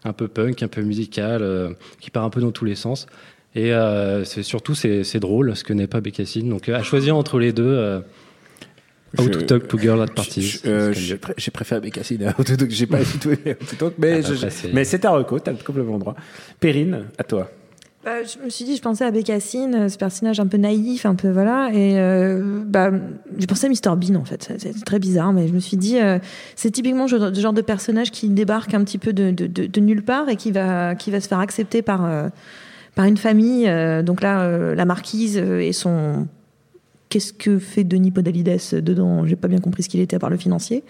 un 0.03 0.13
peu 0.13 0.27
punk, 0.27 0.63
un 0.63 0.67
peu 0.67 0.81
musical, 0.81 1.41
euh, 1.41 1.69
qui 1.99 2.09
part 2.11 2.23
un 2.23 2.29
peu 2.29 2.41
dans 2.41 2.51
tous 2.51 2.65
les 2.65 2.75
sens. 2.75 3.07
Et 3.55 3.73
euh, 3.73 4.23
c'est 4.25 4.43
surtout 4.43 4.75
c'est 4.75 5.19
drôle, 5.19 5.55
ce 5.55 5.63
que 5.63 5.73
n'est 5.73 5.87
pas 5.87 6.01
Bécassine. 6.01 6.49
Donc 6.49 6.69
euh, 6.69 6.75
à 6.75 6.83
choisir 6.83 7.15
entre 7.17 7.39
les 7.39 7.51
deux, 7.51 8.01
Je- 9.17 9.23
to 9.27 9.41
Talk 9.41 9.67
to 9.67 9.77
Girl 9.79 9.99
at 10.01 10.07
Parties. 10.07 10.61
J'ai 11.37 11.51
préféré 11.51 11.81
Bécassine 11.81 12.23
à 12.25 12.39
Autotalk. 12.39 12.69
J'ai 12.69 12.85
pas 12.85 12.99
du 12.99 13.17
tout 13.19 13.31
aimé 13.31 13.55
Autotalk, 13.59 13.93
mais 13.97 14.11
Ah, 14.13 14.17
après, 14.19 14.35
je- 14.35 14.49
c'est- 14.49 14.71
mais 14.73 14.83
c'est 14.83 14.99
ta 14.99 15.09
reco. 15.09 15.39
T'as 15.39 15.53
complètement 15.53 15.97
droit. 15.97 16.15
Perrine, 16.59 17.05
à 17.17 17.23
toi. 17.23 17.49
Bah, 18.03 18.23
je 18.23 18.41
me 18.41 18.49
suis 18.49 18.63
dit, 18.63 18.77
je 18.77 18.81
pensais 18.81 19.03
à 19.03 19.11
Bécassine, 19.11 19.75
euh, 19.75 19.89
ce 19.89 19.97
personnage 19.97 20.39
un 20.39 20.47
peu 20.47 20.55
naïf, 20.55 21.05
un 21.05 21.15
peu 21.15 21.29
voilà, 21.29 21.69
et 21.73 21.99
euh, 21.99 22.63
bah, 22.65 22.91
j'ai 23.37 23.45
pensé 23.45 23.65
à 23.65 23.69
Mr 23.69 23.97
Bean 23.97 24.15
en 24.15 24.23
fait. 24.23 24.53
C'est- 24.57 24.85
très 24.85 24.99
bizarre, 24.99 25.33
mais 25.33 25.49
je 25.49 25.53
me 25.53 25.59
suis 25.59 25.75
dit, 25.75 25.99
euh, 25.99 26.17
c'est 26.55 26.71
typiquement 26.71 27.07
le 27.11 27.33
genre 27.33 27.53
de 27.53 27.61
personnage 27.61 28.11
qui 28.11 28.29
débarque 28.29 28.73
un 28.73 28.85
petit 28.85 28.99
peu 28.99 29.11
de, 29.11 29.79
nulle 29.81 30.03
part 30.03 30.29
et 30.29 30.37
qui 30.37 30.51
va, 30.51 30.95
qui 30.95 31.11
va 31.11 31.19
se 31.19 31.27
faire 31.27 31.39
accepter 31.39 31.81
par, 31.81 32.05
euh, 32.05 32.29
par 32.95 33.03
une 33.03 33.17
famille. 33.17 33.69
donc 34.03 34.21
là, 34.21 34.73
la 34.75 34.85
marquise 34.85 35.37
et 35.37 35.73
son 35.73 36.25
Qu'est-ce 37.09 37.33
que 37.33 37.57
fait 37.57 37.83
Denis 37.83 38.11
Podalides 38.11 38.59
dedans 38.83 39.25
J'ai 39.25 39.35
pas 39.35 39.47
bien 39.47 39.57
compris 39.57 39.81
ce 39.81 39.89
qu'il 39.89 39.99
était 39.99 40.15
à 40.15 40.19
part 40.19 40.29
le 40.29 40.37
financier. 40.37 40.83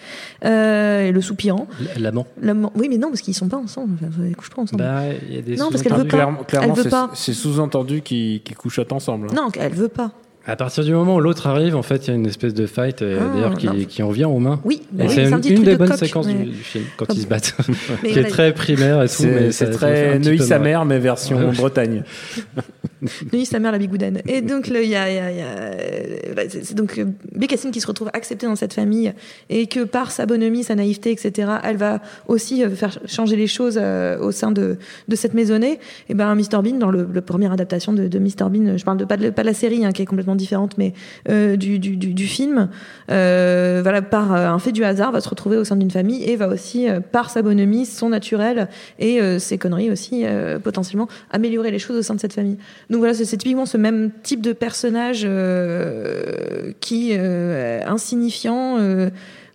Euh, 0.44 1.08
et 1.08 1.12
le 1.14 1.22
soupirant. 1.22 1.66
L'amant. 1.98 2.28
L'amant- 2.42 2.74
Oui, 2.76 2.88
mais 2.90 2.98
non, 2.98 3.08
parce 3.08 3.22
qu'ils 3.22 3.34
sont 3.34 3.48
pas 3.48 3.56
ensemble. 3.58 3.98
Ils 4.28 4.36
couchent 4.36 4.50
pas 4.50 4.62
ensemble. 4.62 4.84
Bah, 4.84 5.04
il 5.30 5.36
y 5.36 5.40
a 5.40 5.42
des 5.42 5.56
Non, 5.56 5.70
parce 5.72 5.82
qu'elle 5.82 5.94
veut 5.94 6.04
pas. 6.04 6.10
Clairement, 6.10 6.44
clairement, 6.44 6.68
Elle 6.74 6.76
veut 6.78 6.84
c'est- 6.84 6.90
pas. 6.90 7.10
c'est 7.14 7.34
sous-entendu 7.34 8.02
qu'ils 8.02 8.42
qu'ils 8.44 8.58
couchotent 8.58 8.92
ensemble. 8.92 9.28
hein. 9.32 9.34
Non, 9.36 9.48
elle 9.58 9.72
veut 9.74 9.88
pas. 9.88 10.12
À 10.46 10.56
partir 10.56 10.84
du 10.84 10.92
moment 10.94 11.16
où 11.16 11.20
l'autre 11.20 11.48
arrive, 11.48 11.76
en 11.76 11.84
fait, 11.84 12.08
il 12.08 12.10
y 12.10 12.12
a 12.12 12.16
une 12.16 12.26
espèce 12.26 12.54
de 12.56 12.66
fight, 12.66 13.02
euh, 13.02 13.20
Ah, 13.22 13.34
d'ailleurs, 13.36 13.54
qui, 13.58 13.86
qui 13.86 14.02
en 14.04 14.10
vient 14.10 14.28
aux 14.30 14.40
mains. 14.40 14.60
Oui, 14.66 14.82
bah 14.92 15.04
oui, 15.08 15.14
c'est 15.14 15.26
c'est 15.28 15.34
un 15.34 15.42
une, 15.42 15.54
une 15.58 15.64
des 15.64 15.74
de 15.74 15.78
bonnes 15.78 15.90
coq, 15.90 16.00
séquences 16.00 16.26
mais- 16.28 16.34
du, 16.34 16.46
du 16.50 16.56
film, 16.56 16.86
quand 16.98 17.06
Comme- 17.06 17.16
ils 17.18 17.22
se 17.22 17.28
battent, 17.28 17.56
Mais 18.04 18.10
qui 18.14 18.20
est 18.20 18.24
très 18.24 18.54
primaire 18.54 19.04
et 19.04 19.08
tout. 19.10 19.24
mais 19.24 19.52
C'est 19.52 19.70
très 19.70 20.18
Neuilly 20.18 20.44
sa 20.44 20.58
mère, 20.60 20.86
mais 20.86 20.98
version 21.00 21.38
Ouais. 21.50 21.56
Bretagne. 21.56 22.04
Nuit, 23.34 23.46
sa 23.46 23.60
mère, 23.60 23.72
la 23.72 23.78
bigoudaine. 23.78 24.22
Et 24.28 24.42
donc, 24.42 24.68
il 24.68 24.74
y 24.90 24.96
a, 24.96 25.10
y 25.12 25.18
a- 25.18 25.32
y 25.32 25.42
a- 25.42 25.46
euh, 25.46 26.18
voilà, 26.34 26.50
c'est 26.50 26.74
donc 26.74 26.98
euh, 26.98 27.06
Bécassine 27.34 27.72
qui 27.72 27.80
se 27.80 27.88
retrouve 27.88 28.10
acceptée 28.14 28.46
dans 28.46 28.56
cette 28.58 28.74
famille 28.74 29.14
et 29.50 29.68
que 29.68 29.86
par 29.86 30.12
sa 30.12 30.26
bonhomie, 30.26 30.64
sa 30.64 30.76
naïveté, 30.76 31.12
etc., 31.12 31.50
elle 31.64 31.78
va 31.78 32.02
aussi 32.28 32.64
euh, 32.64 32.70
faire 32.70 32.98
changer 33.06 33.36
les 33.36 33.48
choses 33.48 33.78
au 34.22 34.32
sein 34.32 34.52
de, 34.52 34.78
de 35.08 35.16
cette 35.16 35.34
maisonnée. 35.34 35.80
Et 36.10 36.14
ben, 36.14 36.36
Mr 36.36 36.62
Bean, 36.64 36.78
dans 36.78 36.92
le, 36.92 37.08
le 37.12 37.22
première 37.22 37.52
adaptation 37.54 37.94
de, 37.94 38.08
de 38.08 38.20
Mr 38.20 38.50
Bean, 38.50 38.78
je 38.78 38.84
parle 38.84 38.98
de 38.98 39.06
pas 39.06 39.18
de, 39.18 39.30
pas 39.30 39.44
de 39.44 39.48
la 39.48 39.54
série 39.54 39.86
hein, 39.86 39.92
qui 39.92 40.02
est 40.02 40.06
complètement 40.06 40.36
différente, 40.36 40.78
mais 40.78 40.94
euh, 41.30 41.56
du, 41.56 41.80
du, 41.80 41.96
du, 41.98 42.14
du 42.14 42.28
film, 42.28 42.70
euh, 43.12 43.80
voilà, 43.82 44.02
par 44.02 44.32
un 44.34 44.60
fait 44.60 44.72
du 44.72 44.84
hasard, 44.84 45.12
va 45.12 45.22
se 45.22 45.30
retrouver 45.30 45.58
au 45.58 45.64
sein 45.64 45.76
d'une 45.76 45.92
famille 45.92 46.24
et 46.24 46.36
va 46.36 46.48
aussi, 46.48 46.88
par 47.12 47.30
sa 47.30 47.42
bonhomie, 47.42 47.86
son 47.86 48.10
naturel 48.10 48.68
et 49.00 49.22
euh, 49.22 49.40
ses 49.40 49.58
conneries 49.58 49.90
aussi, 49.92 50.26
potentiellement 50.64 51.08
améliorer 51.32 51.72
les 51.72 51.80
choses 51.80 51.98
au 51.98 52.02
sein 52.02 52.16
de 52.16 52.20
cette 52.20 52.34
famille. 52.34 52.58
Donc 52.90 53.00
voilà, 53.00 53.14
c'est 53.14 53.26
typiquement 53.26 53.66
ce 53.68 53.78
même 53.78 54.10
type 54.24 54.42
de 54.42 54.52
personnage 54.54 55.22
euh, 55.26 56.72
qui 56.80 57.10
euh, 57.14 57.82
insignifiant, 57.86 58.78
euh, 58.80 59.10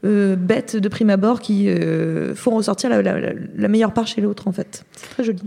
euh, 0.05 0.37
bête 0.37 0.77
de 0.77 0.89
prime 0.89 1.11
abord, 1.11 1.41
qui 1.41 1.69
euh, 1.69 2.35
font 2.35 2.53
ressortir 2.55 2.91
la- 2.91 3.03
la- 3.03 3.19
la 3.57 3.69
meilleure 3.69 3.93
part 3.93 4.07
chez 4.07 4.21
l'autre 4.21 4.47
en 4.47 4.53
fait. 4.53 4.85
C'est 4.97 5.11
très 5.11 5.25
joli. 5.25 5.41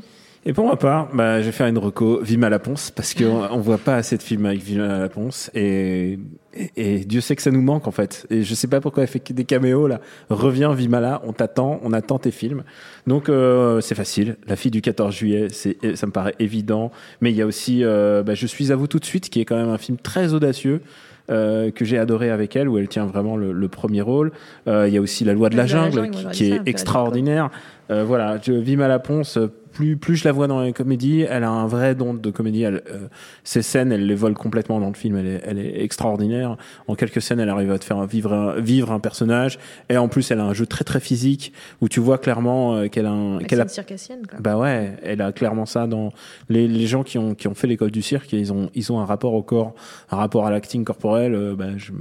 Et 0.49 0.53
pour 0.53 0.65
ma 0.65 0.77
part, 0.77 1.09
bah, 1.13 1.41
je 1.41 1.47
vais 1.47 1.51
faire 1.51 1.67
une 1.67 1.77
reco 1.77 2.21
Vima 2.21 2.49
la 2.49 2.57
Ponce 2.57 2.89
parce 2.89 3.13
qu'on 3.13 3.43
on 3.51 3.59
voit 3.59 3.77
pas 3.77 3.97
assez 3.97 4.15
de 4.15 4.23
films 4.23 4.45
avec 4.45 4.61
Vima 4.61 4.97
la 4.97 5.09
Ponce 5.09 5.51
et, 5.53 6.17
et, 6.53 6.71
et 6.77 6.99
Dieu 6.99 7.19
sait 7.19 7.35
que 7.35 7.41
ça 7.41 7.51
nous 7.51 7.61
manque 7.61 7.85
en 7.85 7.91
fait. 7.91 8.25
Et 8.29 8.43
je 8.43 8.55
sais 8.55 8.69
pas 8.69 8.79
pourquoi 8.79 9.03
elle 9.03 9.09
fait 9.09 9.33
des 9.33 9.43
caméos 9.43 9.89
là. 9.89 9.99
Reviens 10.29 10.73
Vimala, 10.73 11.21
on 11.25 11.33
t'attend, 11.33 11.81
on 11.83 11.91
attend 11.91 12.17
tes 12.17 12.31
films. 12.31 12.63
Donc 13.07 13.27
euh, 13.27 13.81
c'est 13.81 13.93
facile. 13.93 14.37
La 14.47 14.55
fille 14.55 14.71
du 14.71 14.81
14 14.81 15.13
juillet, 15.13 15.47
c'est 15.51 15.97
ça 15.97 16.07
me 16.07 16.13
paraît 16.13 16.35
évident. 16.39 16.91
Mais 17.19 17.31
il 17.31 17.35
y 17.35 17.41
a 17.41 17.45
aussi 17.45 17.83
euh, 17.83 18.23
bah, 18.23 18.33
Je 18.33 18.47
suis 18.47 18.71
à 18.71 18.77
vous 18.77 18.87
tout 18.87 18.99
de 18.99 19.05
suite, 19.05 19.29
qui 19.29 19.41
est 19.41 19.45
quand 19.45 19.57
même 19.57 19.69
un 19.69 19.77
film 19.77 19.97
très 19.97 20.33
audacieux. 20.33 20.81
euh, 21.29 21.71
que 21.71 21.85
j'ai 21.85 21.97
adoré 21.97 22.29
avec 22.29 22.55
elle, 22.55 22.69
où 22.69 22.77
elle 22.77 22.87
tient 22.87 23.05
vraiment 23.05 23.35
le, 23.35 23.51
le 23.51 23.67
premier 23.67 24.01
rôle. 24.01 24.31
Euh, 24.67 24.87
Il 24.87 24.93
y 24.93 24.97
a 24.97 25.01
aussi 25.01 25.25
La 25.25 25.33
loi 25.33 25.49
de 25.49 25.57
la 25.57 25.67
jungle, 25.67 26.05
jungle, 26.13 26.31
qui, 26.31 26.51
est 26.51 26.61
extraordinaire. 26.65 27.49
Euh, 27.89 28.03
voilà, 28.03 28.37
je 28.41 28.53
Vima 28.53 28.87
la 28.87 28.99
Ponce, 28.99 29.37
plus 29.77 29.95
plus 29.97 30.15
je 30.15 30.25
la 30.25 30.31
vois 30.31 30.47
dans 30.47 30.61
les 30.61 30.73
comédies, 30.73 31.21
elle 31.29 31.43
a 31.43 31.49
un 31.49 31.67
vrai 31.67 31.93
don 31.95 32.13
de 32.13 32.31
comédie. 32.31 32.63
Elle, 32.63 32.81
euh, 32.91 33.07
ses 33.43 33.61
scènes, 33.61 33.91
elle 33.91 34.05
les 34.07 34.15
vole 34.15 34.33
complètement 34.33 34.79
dans 34.79 34.87
le 34.87 34.93
film. 34.95 35.15
Elle 35.17 35.27
est, 35.27 35.41
elle 35.45 35.59
est 35.59 35.83
extraordinaire. 35.83 36.57
En 36.87 36.95
quelques 36.95 37.21
scènes, 37.21 37.39
elle 37.39 37.49
arrive 37.49 37.71
à 37.71 37.77
te 37.79 37.85
faire 37.85 38.05
vivre 38.05 38.33
un, 38.33 38.59
vivre 38.59 38.91
un 38.91 38.99
personnage. 38.99 39.59
Et 39.89 39.97
en 39.97 40.07
plus, 40.07 40.31
elle 40.31 40.39
a 40.39 40.43
un 40.45 40.53
jeu 40.53 40.65
très 40.65 40.83
très 40.83 40.99
physique 40.99 41.53
où 41.81 41.87
tu 41.89 41.99
vois 41.99 42.17
clairement 42.17 42.75
euh, 42.75 42.87
qu'elle 42.87 43.05
a 43.05 43.11
un, 43.11 43.37
qu'elle 43.39 43.59
a 43.61 43.65
Maxime 43.65 43.83
circassienne, 43.83 44.27
quoi. 44.27 44.39
bah 44.39 44.57
ouais, 44.57 44.93
elle 45.03 45.21
a 45.21 45.31
clairement 45.31 45.65
ça 45.65 45.85
dans 45.87 46.11
les, 46.49 46.67
les 46.67 46.87
gens 46.87 47.03
qui 47.03 47.17
ont 47.17 47.35
qui 47.35 47.47
ont 47.47 47.53
fait 47.55 47.67
l'école 47.67 47.91
du 47.91 48.01
cirque, 48.01 48.33
ils 48.33 48.51
ont 48.51 48.69
ils 48.73 48.91
ont 48.91 48.99
un 48.99 49.05
rapport 49.05 49.33
au 49.33 49.43
corps, 49.43 49.75
un 50.09 50.17
rapport 50.17 50.45
à 50.47 50.51
l'acting 50.51 50.83
corporel. 50.83 51.35
euh, 51.35 51.55
bah, 51.55 51.67
je- 51.77 51.91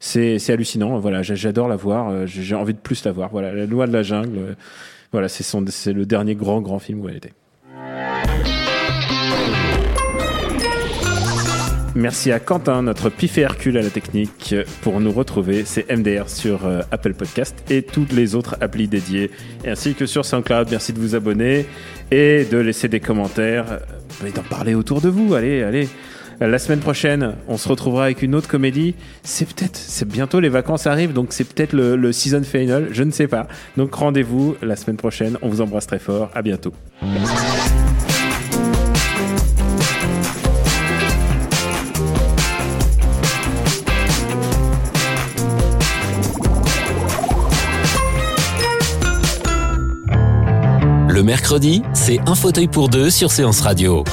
c'est 0.00 0.38
c'est 0.38 0.52
hallucinant. 0.52 0.98
Voilà, 0.98 1.22
j'adore 1.22 1.68
la 1.68 1.76
voir. 1.76 2.10
euh, 2.10 2.26
J'ai 2.26 2.42
j'ai 2.42 2.54
envie 2.54 2.74
de 2.74 2.78
plus 2.78 3.04
la 3.04 3.12
voir. 3.12 3.30
Voilà, 3.30 3.52
la 3.54 3.64
loi 3.66 3.86
de 3.86 3.92
la 3.92 4.02
jungle. 4.02 4.56
Voilà, 5.14 5.28
c'est 5.28 5.92
le 5.92 6.06
dernier 6.06 6.34
grand 6.34 6.60
grand 6.60 6.80
film 6.80 7.00
où 7.00 7.08
elle 7.08 7.18
était. 7.18 7.34
Merci 11.94 12.32
à 12.32 12.40
Quentin, 12.40 12.82
notre 12.82 13.10
pif 13.10 13.38
et 13.38 13.42
Hercule 13.42 13.78
à 13.78 13.82
la 13.82 13.90
technique. 13.90 14.56
Pour 14.82 14.98
nous 14.98 15.12
retrouver, 15.12 15.64
c'est 15.64 15.88
MDR 15.88 16.28
sur 16.28 16.66
euh, 16.66 16.80
Apple 16.90 17.14
Podcast 17.14 17.54
et 17.70 17.82
toutes 17.82 18.12
les 18.12 18.34
autres 18.34 18.56
applis 18.60 18.88
dédiées, 18.88 19.30
ainsi 19.64 19.94
que 19.94 20.06
sur 20.06 20.24
SoundCloud. 20.24 20.66
Merci 20.72 20.92
de 20.92 20.98
vous 20.98 21.14
abonner 21.14 21.66
et 22.10 22.44
de 22.44 22.58
laisser 22.58 22.88
des 22.88 22.98
commentaires 22.98 23.78
et 24.26 24.32
d'en 24.32 24.42
parler 24.42 24.74
autour 24.74 25.00
de 25.00 25.08
vous. 25.10 25.34
Allez, 25.34 25.62
allez. 25.62 25.88
La 26.40 26.58
semaine 26.58 26.80
prochaine, 26.80 27.34
on 27.48 27.56
se 27.56 27.68
retrouvera 27.68 28.04
avec 28.04 28.22
une 28.22 28.34
autre 28.34 28.48
comédie. 28.48 28.94
C'est 29.22 29.46
peut-être, 29.46 29.76
c'est 29.76 30.08
bientôt 30.08 30.40
les 30.40 30.48
vacances 30.48 30.86
arrivent, 30.86 31.12
donc 31.12 31.28
c'est 31.30 31.44
peut-être 31.44 31.72
le, 31.72 31.96
le 31.96 32.12
season 32.12 32.42
final, 32.42 32.88
je 32.90 33.02
ne 33.02 33.10
sais 33.10 33.28
pas. 33.28 33.46
Donc 33.76 33.94
rendez-vous 33.94 34.56
la 34.62 34.76
semaine 34.76 34.96
prochaine. 34.96 35.38
On 35.42 35.48
vous 35.48 35.60
embrasse 35.60 35.86
très 35.86 35.98
fort. 35.98 36.30
À 36.34 36.42
bientôt. 36.42 36.72
Mercredi, 51.34 51.82
c'est 51.94 52.20
un 52.28 52.36
fauteuil 52.36 52.68
pour 52.68 52.88
deux 52.88 53.10
sur 53.10 53.32
Séance 53.32 53.60
Radio. 53.60 54.04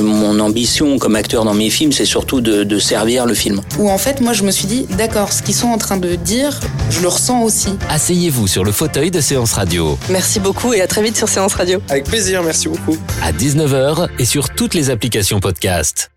Mon 0.00 0.40
ambition 0.40 0.98
comme 0.98 1.14
acteur 1.14 1.44
dans 1.44 1.54
mes 1.54 1.70
films, 1.70 1.92
c'est 1.92 2.04
surtout 2.04 2.40
de, 2.40 2.64
de 2.64 2.78
servir 2.80 3.26
le 3.26 3.34
film. 3.34 3.60
Où 3.78 3.88
en 3.88 3.96
fait, 3.96 4.20
moi, 4.20 4.32
je 4.32 4.42
me 4.42 4.50
suis 4.50 4.66
dit, 4.66 4.84
d'accord, 4.98 5.32
ce 5.32 5.40
qu'ils 5.40 5.54
sont 5.54 5.68
en 5.68 5.78
train 5.78 5.98
de 5.98 6.16
dire, 6.16 6.58
je 6.90 7.00
le 7.00 7.06
ressens 7.06 7.42
aussi. 7.42 7.78
Asseyez-vous 7.88 8.48
sur 8.48 8.64
le 8.64 8.72
fauteuil 8.72 9.12
de 9.12 9.20
Séance 9.20 9.52
Radio. 9.52 9.96
Merci 10.10 10.40
beaucoup 10.40 10.72
et 10.72 10.80
à 10.80 10.88
très 10.88 11.00
vite 11.00 11.16
sur 11.16 11.28
Séance 11.28 11.54
Radio. 11.54 11.80
Avec 11.88 12.06
plaisir, 12.06 12.42
merci 12.42 12.66
beaucoup. 12.66 12.96
À 13.22 13.30
19h 13.30 14.08
et 14.18 14.24
sur 14.24 14.50
toutes 14.50 14.74
les 14.74 14.90
applications 14.90 15.38
podcast. 15.38 16.10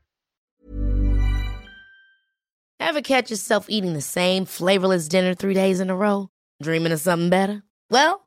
Ever 2.79 3.03
catch 3.03 3.29
yourself 3.29 3.65
eating 3.69 3.95
the 3.95 4.01
same 4.01 4.47
flavorless 4.47 5.07
dinner 5.07 5.35
three 5.35 5.53
days 5.53 5.79
in 5.79 5.91
a 5.91 5.95
row? 5.95 6.29
Dreaming 6.63 6.93
of 6.93 6.99
something 6.99 7.29
better? 7.29 7.61
Well, 7.91 8.26